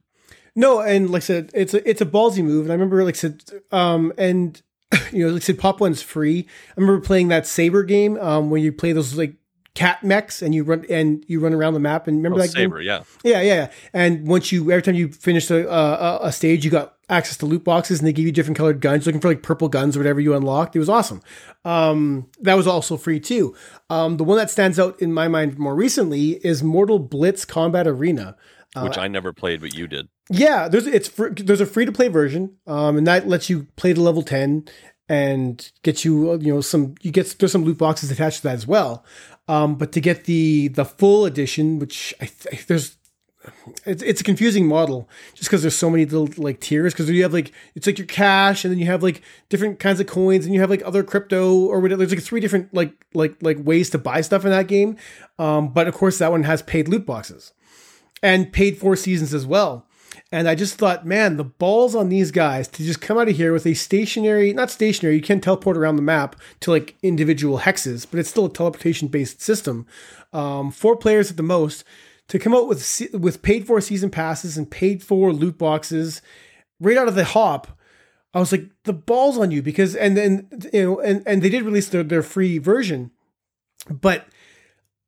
[0.55, 2.65] No, and like I said, it's a it's a ballsy move.
[2.65, 4.61] And I remember, like said, um, and
[5.11, 6.47] you know, like I said, Pop One's free.
[6.69, 9.35] I remember playing that Saber game, um, where you play those like
[9.73, 12.51] cat mechs and you run and you run around the map and remember oh, that
[12.51, 12.87] Saber, game?
[12.87, 13.71] yeah, yeah, yeah.
[13.93, 17.45] And once you every time you finish a, a, a stage, you got access to
[17.45, 19.05] loot boxes and they give you different colored guns.
[19.05, 20.75] Looking for like purple guns or whatever you unlocked.
[20.75, 21.21] It was awesome.
[21.63, 23.55] Um, that was also free too.
[23.89, 27.87] Um, the one that stands out in my mind more recently is Mortal Blitz Combat
[27.87, 28.35] Arena.
[28.75, 30.09] Uh, Which I never played, but you did.
[30.29, 33.67] Yeah, there's it's free, there's a free to play version, um, and that lets you
[33.75, 34.65] play to level ten
[35.07, 38.55] and get you you know some you get there's some loot boxes attached to that
[38.55, 39.05] as well.
[39.47, 42.97] Um, but to get the the full edition, which I th- there's
[43.85, 47.23] it's it's a confusing model just because there's so many little like tiers because you
[47.23, 50.45] have like it's like your cash and then you have like different kinds of coins
[50.45, 53.57] and you have like other crypto or whatever there's like three different like like like
[53.59, 54.97] ways to buy stuff in that game
[55.39, 57.53] um but of course that one has paid loot boxes
[58.23, 59.85] and paid for seasons as well
[60.31, 63.37] and I just thought, man, the balls on these guys to just come out of
[63.37, 67.59] here with a stationary, not stationary, you can teleport around the map to like individual
[67.59, 69.85] hexes, but it's still a teleportation based system.
[70.33, 71.83] Um, four players at the most
[72.28, 76.21] to come out with with paid for season passes and paid for loot boxes
[76.80, 77.67] right out of the hop.
[78.34, 81.49] I was like, the balls on you because and then you know and and they
[81.49, 83.11] did release their their free version,
[83.89, 84.28] but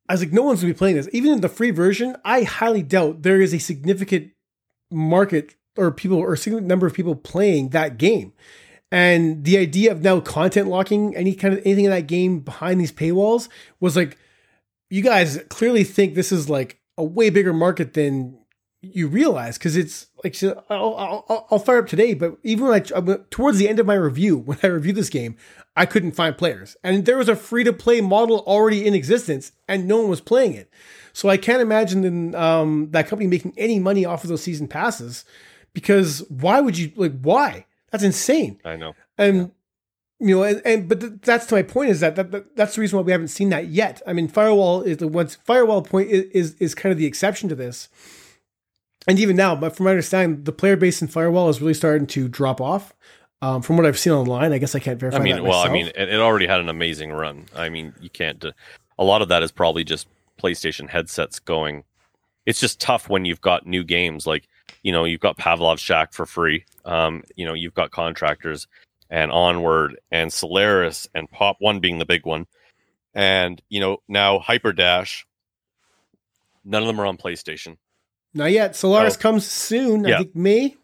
[0.08, 1.08] I was like, no one's gonna be playing this.
[1.12, 4.32] Even in the free version, I highly doubt there is a significant
[4.90, 8.32] market or people or significant number of people playing that game.
[8.90, 12.80] And the idea of now content locking any kind of anything in that game behind
[12.80, 13.48] these paywalls
[13.80, 14.16] was like,
[14.88, 18.38] you guys clearly think this is like a way bigger market than
[18.80, 20.36] you realize because it's like
[20.70, 23.94] I'll, I'll, I'll, fire up today, but even when I towards the end of my
[23.94, 25.36] review, when I reviewed this game,
[25.76, 29.52] I couldn't find players, and there was a free to play model already in existence,
[29.66, 30.70] and no one was playing it.
[31.12, 35.24] So I can't imagine um, that company making any money off of those season passes
[35.72, 37.66] because why would you like why?
[37.90, 38.60] That's insane.
[38.64, 38.94] I know.
[39.16, 39.52] And
[40.20, 42.74] you know, and, and but th- that's to my point is that, that, that, that's
[42.74, 44.02] the reason why we haven't seen that yet.
[44.06, 47.48] I mean, firewall is the once firewall point is, is is kind of the exception
[47.48, 47.88] to this.
[49.06, 52.06] And even now, but from my understanding, the player base in firewall is really starting
[52.08, 52.94] to drop off.
[53.40, 55.18] Um, from what I've seen online, I guess I can't verify.
[55.18, 57.46] I mean, well, I mean, it, it, already had an amazing run.
[57.54, 58.44] I mean, you can't.
[58.44, 58.50] Uh,
[58.98, 60.08] a lot of that is probably just
[60.42, 61.84] PlayStation headsets going.
[62.46, 64.48] It's just tough when you've got new games like
[64.82, 66.64] you know you've got Pavlov Shack for free.
[66.84, 68.66] Um, you know you've got Contractors
[69.10, 72.46] and Onward and Solaris and Pop One being the big one,
[73.14, 75.24] and you know now Hyperdash.
[76.64, 77.78] None of them are on PlayStation.
[78.34, 78.76] Not yet.
[78.76, 79.20] Solaris oh.
[79.20, 80.04] comes soon.
[80.04, 80.16] Yeah.
[80.16, 80.76] I think May.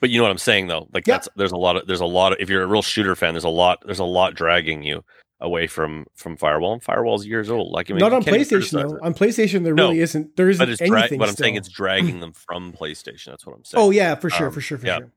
[0.00, 0.88] But you know what I'm saying though.
[0.92, 1.14] Like yeah.
[1.14, 3.34] that's there's a lot of there's a lot of if you're a real shooter fan,
[3.34, 5.04] there's a lot there's a lot dragging you
[5.40, 6.72] away from from Firewall.
[6.74, 7.72] And Firewall's years old.
[7.72, 8.98] Like I mean, not on PlayStation though.
[9.02, 10.36] On PlayStation, there no, really isn't.
[10.36, 11.18] There isn't but it's anything.
[11.18, 13.26] Dra- but I'm saying it's dragging them from PlayStation.
[13.26, 13.82] That's what I'm saying.
[13.82, 14.98] Oh yeah, for sure, um, for sure, for yeah.
[14.98, 15.12] sure.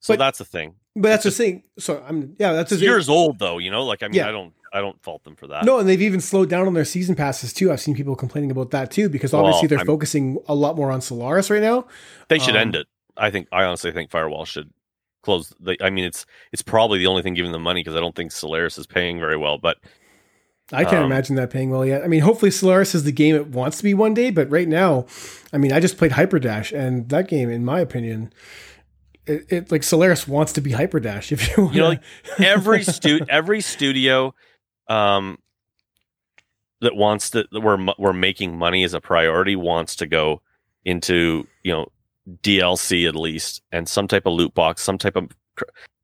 [0.00, 0.74] So but, that's the thing.
[1.00, 1.62] But that's the thing.
[1.78, 3.58] So I'm yeah, that's years old though.
[3.58, 4.28] You know, like I mean, yeah.
[4.28, 5.64] I don't I don't fault them for that.
[5.64, 7.72] No, and they've even slowed down on their season passes too.
[7.72, 10.76] I've seen people complaining about that too because obviously well, they're I'm, focusing a lot
[10.76, 11.86] more on Solaris right now.
[12.28, 12.86] They should um, end it.
[13.16, 14.70] I think I honestly think Firewall should
[15.22, 15.52] close.
[15.60, 18.14] The, I mean, it's it's probably the only thing giving them money because I don't
[18.14, 19.58] think Solaris is paying very well.
[19.58, 19.78] But
[20.72, 22.04] I can't um, imagine that paying well yet.
[22.04, 24.68] I mean, hopefully Solaris is the game it wants to be one day, but right
[24.68, 25.06] now,
[25.52, 28.32] I mean, I just played Hyperdash, and that game, in my opinion,
[29.28, 31.32] it, it like Solaris wants to be Hyperdash.
[31.32, 31.74] If you, wanna.
[31.74, 32.02] you know, like
[32.38, 34.34] every stu- every studio,
[34.88, 35.38] um,
[36.80, 40.40] that wants to where we're making money as a priority wants to go
[40.84, 41.86] into you know
[42.42, 45.28] DLC at least and some type of loot box, some type of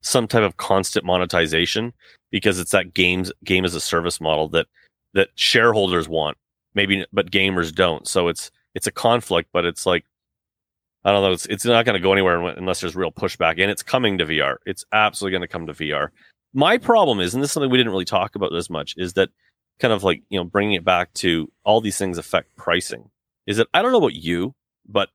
[0.02, 1.92] some type of constant monetization
[2.30, 4.66] because it's that games game as a service model that
[5.14, 6.36] that shareholders want
[6.74, 10.04] maybe but gamers don't so it's it's a conflict but it's like
[11.04, 13.70] i don't know it's, it's not going to go anywhere unless there's real pushback and
[13.70, 16.08] it's coming to vr it's absolutely going to come to vr
[16.52, 19.14] my problem is and this is something we didn't really talk about as much is
[19.14, 19.28] that
[19.80, 23.10] kind of like you know bringing it back to all these things affect pricing
[23.46, 24.54] is that i don't know about you
[24.86, 25.08] but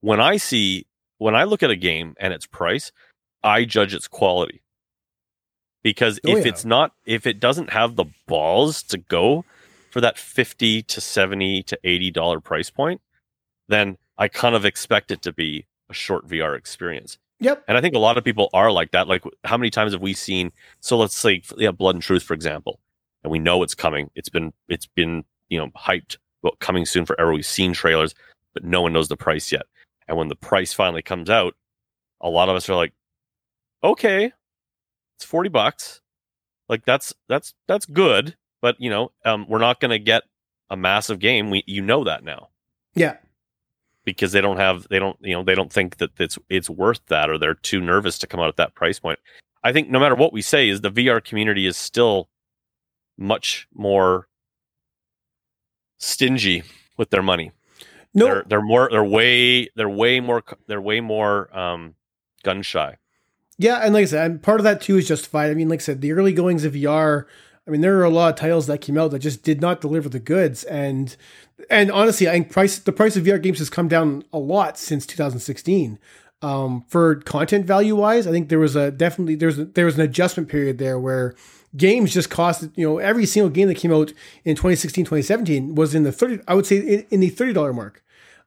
[0.00, 0.86] when i see
[1.18, 2.92] when i look at a game and its price
[3.42, 4.62] i judge its quality.
[5.82, 6.50] Because Oh, if yeah.
[6.50, 9.44] it's not if it doesn't have the balls to go
[9.90, 13.00] for that 50 to 70 to 80 dollar price point
[13.68, 17.18] then i kind of expect it to be a short vr experience.
[17.40, 17.64] Yep.
[17.68, 19.08] and i think a lot of people are like that.
[19.08, 22.34] Like how many times have we seen so let's say yeah blood and truth for
[22.34, 22.80] example
[23.22, 24.08] and we know it's coming.
[24.14, 28.14] It's been it's been you know hyped about coming soon forever we've seen trailers
[28.54, 29.66] but no one knows the price yet.
[30.08, 31.54] And when the price finally comes out
[32.20, 32.94] a lot of us are like
[33.84, 34.32] okay
[35.16, 36.00] it's 40 bucks.
[36.68, 40.22] Like that's that's that's good but you know um we're not going to get
[40.70, 41.50] a massive game.
[41.50, 42.48] We you know that now.
[42.94, 43.16] Yeah.
[44.06, 47.04] Because they don't have they don't you know they don't think that it's it's worth
[47.08, 49.18] that or they're too nervous to come out at that price point
[49.62, 52.30] i think no matter what we say is the vr community is still
[53.18, 54.28] much more
[55.98, 56.62] stingy
[56.96, 57.52] with their money
[58.14, 58.26] No.
[58.26, 61.94] they're they're more they're way they're way more they're way more um
[62.42, 62.96] gun shy
[63.58, 65.50] Yeah, and like I said, and part of that too is justified.
[65.50, 67.24] I mean, like I said, the early goings of VR.
[67.66, 69.80] I mean, there are a lot of titles that came out that just did not
[69.80, 71.16] deliver the goods, and
[71.68, 74.78] and honestly, I think price the price of VR games has come down a lot
[74.78, 75.98] since 2016.
[76.42, 80.02] Um, for content value wise, I think there was a definitely there's there was an
[80.02, 81.34] adjustment period there where
[81.76, 84.12] games just cost you know every single game that came out
[84.44, 88.02] in 2016 2017 was in the 30 i would say in, in the $30 mark.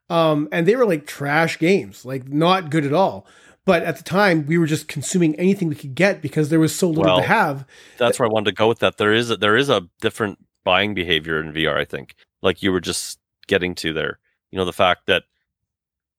[0.10, 3.28] Um, and they were like trash games like not good at all
[3.66, 6.76] but at the time we were just consuming anything we could get because there was
[6.76, 7.66] so little Well, to have
[7.98, 8.98] that's where I wanted to go with that.
[8.98, 11.78] There is a, there is a different buying behavior in VR.
[11.78, 14.20] I think, like you were just getting to there.
[14.52, 15.24] You know, the fact that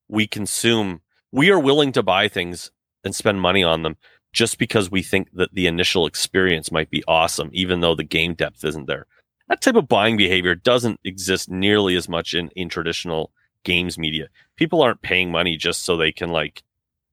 [0.09, 1.01] we consume,
[1.33, 2.71] we are willing to buy things
[3.05, 3.97] and spend money on them
[4.33, 8.35] just because we think that the initial experience might be awesome, even though the game
[8.35, 9.07] depth isn't there.
[9.49, 13.33] That type of buying behavior doesn't exist nearly as much in in traditional
[13.65, 14.29] games media.
[14.57, 16.63] People aren't paying money just so they can like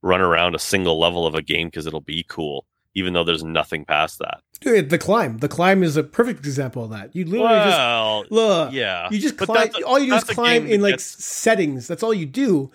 [0.01, 3.43] run around a single level of a game because it'll be cool, even though there's
[3.43, 4.41] nothing past that.
[4.59, 5.37] Dude, the climb.
[5.37, 7.15] The climb is a perfect example of that.
[7.15, 10.81] You literally just look yeah, you just climb a- all you do is climb in
[10.81, 11.87] like gets- settings.
[11.87, 12.71] That's all you do.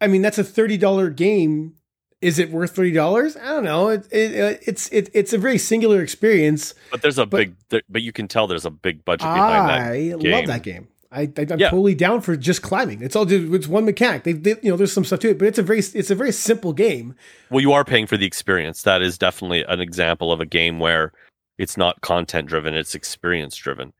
[0.00, 1.74] I mean that's a $30 game.
[2.20, 3.88] Is it worth $30 i don't know.
[3.88, 7.82] It, it, uh, it's it, it's a very singular experience but there's a but- big,
[7.88, 9.80] but you can tell there's a big budget behind that.
[9.92, 10.88] I love that game.
[11.14, 11.70] I, I, I'm Yeah.
[11.70, 13.00] totally down for just climbing.
[13.02, 14.24] It's all it's one mechanic.
[14.24, 16.14] They, they, you know, there's some stuff to it, but it's a very, it's a
[16.14, 17.14] very simple game.
[17.50, 18.82] Well, you are paying for the experience.
[18.82, 21.12] That is definitely an example of a game where
[21.58, 23.92] it's not content driven; it's experience driven,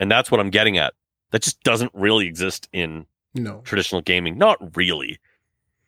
[0.00, 0.94] and that's what I'm getting at.
[1.30, 4.38] That just doesn't really exist in No, traditional gaming.
[4.38, 5.18] Not really.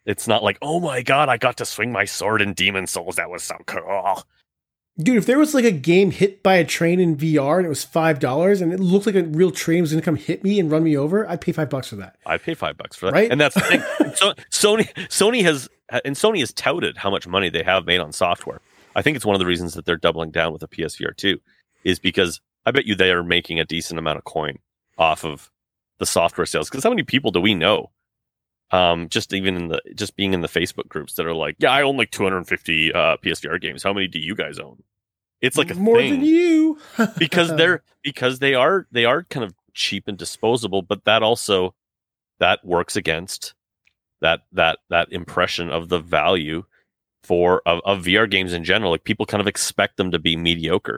[0.05, 3.15] It's not like, oh my god, I got to swing my sword in Demon Souls.
[3.15, 4.23] That was so cool.
[4.99, 7.69] Dude, if there was like a game hit by a train in VR and it
[7.69, 10.43] was five dollars and it looked like a real train was going to come hit
[10.43, 12.17] me and run me over, I'd pay five bucks for that.
[12.25, 13.13] I'd pay five bucks for that.
[13.13, 13.31] Right?
[13.31, 13.81] And that's the thing.
[14.15, 15.69] so, Sony Sony has
[16.03, 18.61] and Sony has touted how much money they have made on software.
[18.95, 21.39] I think it's one of the reasons that they're doubling down with the PSVR 2
[21.83, 24.57] is because I bet you they are making a decent amount of coin
[24.97, 25.51] off of
[25.99, 26.69] the software sales.
[26.69, 27.91] Because how many people do we know?
[28.71, 31.71] Um, just even in the just being in the Facebook groups that are like, yeah,
[31.71, 33.83] I own like 250 uh, PSVR games.
[33.83, 34.83] How many do you guys own?
[35.39, 36.79] It's like a more thing than you
[37.17, 41.75] because they're because they are they are kind of cheap and disposable but that also
[42.39, 43.53] that works against
[44.19, 46.63] that that that impression of the value
[47.21, 50.35] for of, of VR games in general like people kind of expect them to be
[50.35, 50.97] mediocre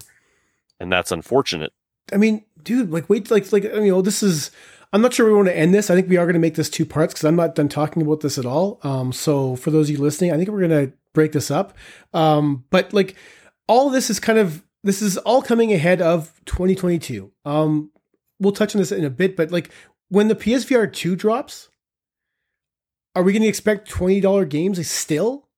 [0.79, 1.73] and that's unfortunate
[2.13, 4.51] I mean, dude, like wait, like like you know, this is.
[4.91, 5.89] I'm not sure we want to end this.
[5.89, 8.01] I think we are going to make this two parts because I'm not done talking
[8.01, 8.79] about this at all.
[8.83, 11.77] Um, so for those of you listening, I think we're going to break this up.
[12.13, 13.15] Um, but like
[13.67, 17.31] all this is kind of this is all coming ahead of 2022.
[17.45, 17.91] Um,
[18.39, 19.71] we'll touch on this in a bit, but like
[20.07, 21.69] when the PSVR two drops,
[23.15, 25.49] are we going to expect twenty dollar games still?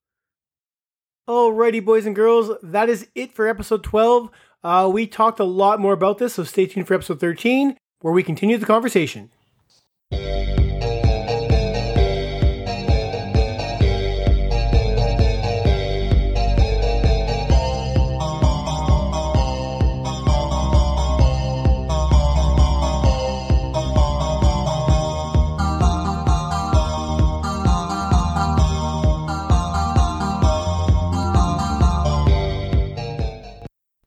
[1.29, 4.29] Alrighty, boys and girls, that is it for episode 12.
[4.63, 8.13] Uh, we talked a lot more about this, so stay tuned for episode 13, where
[8.13, 9.29] we continue the conversation.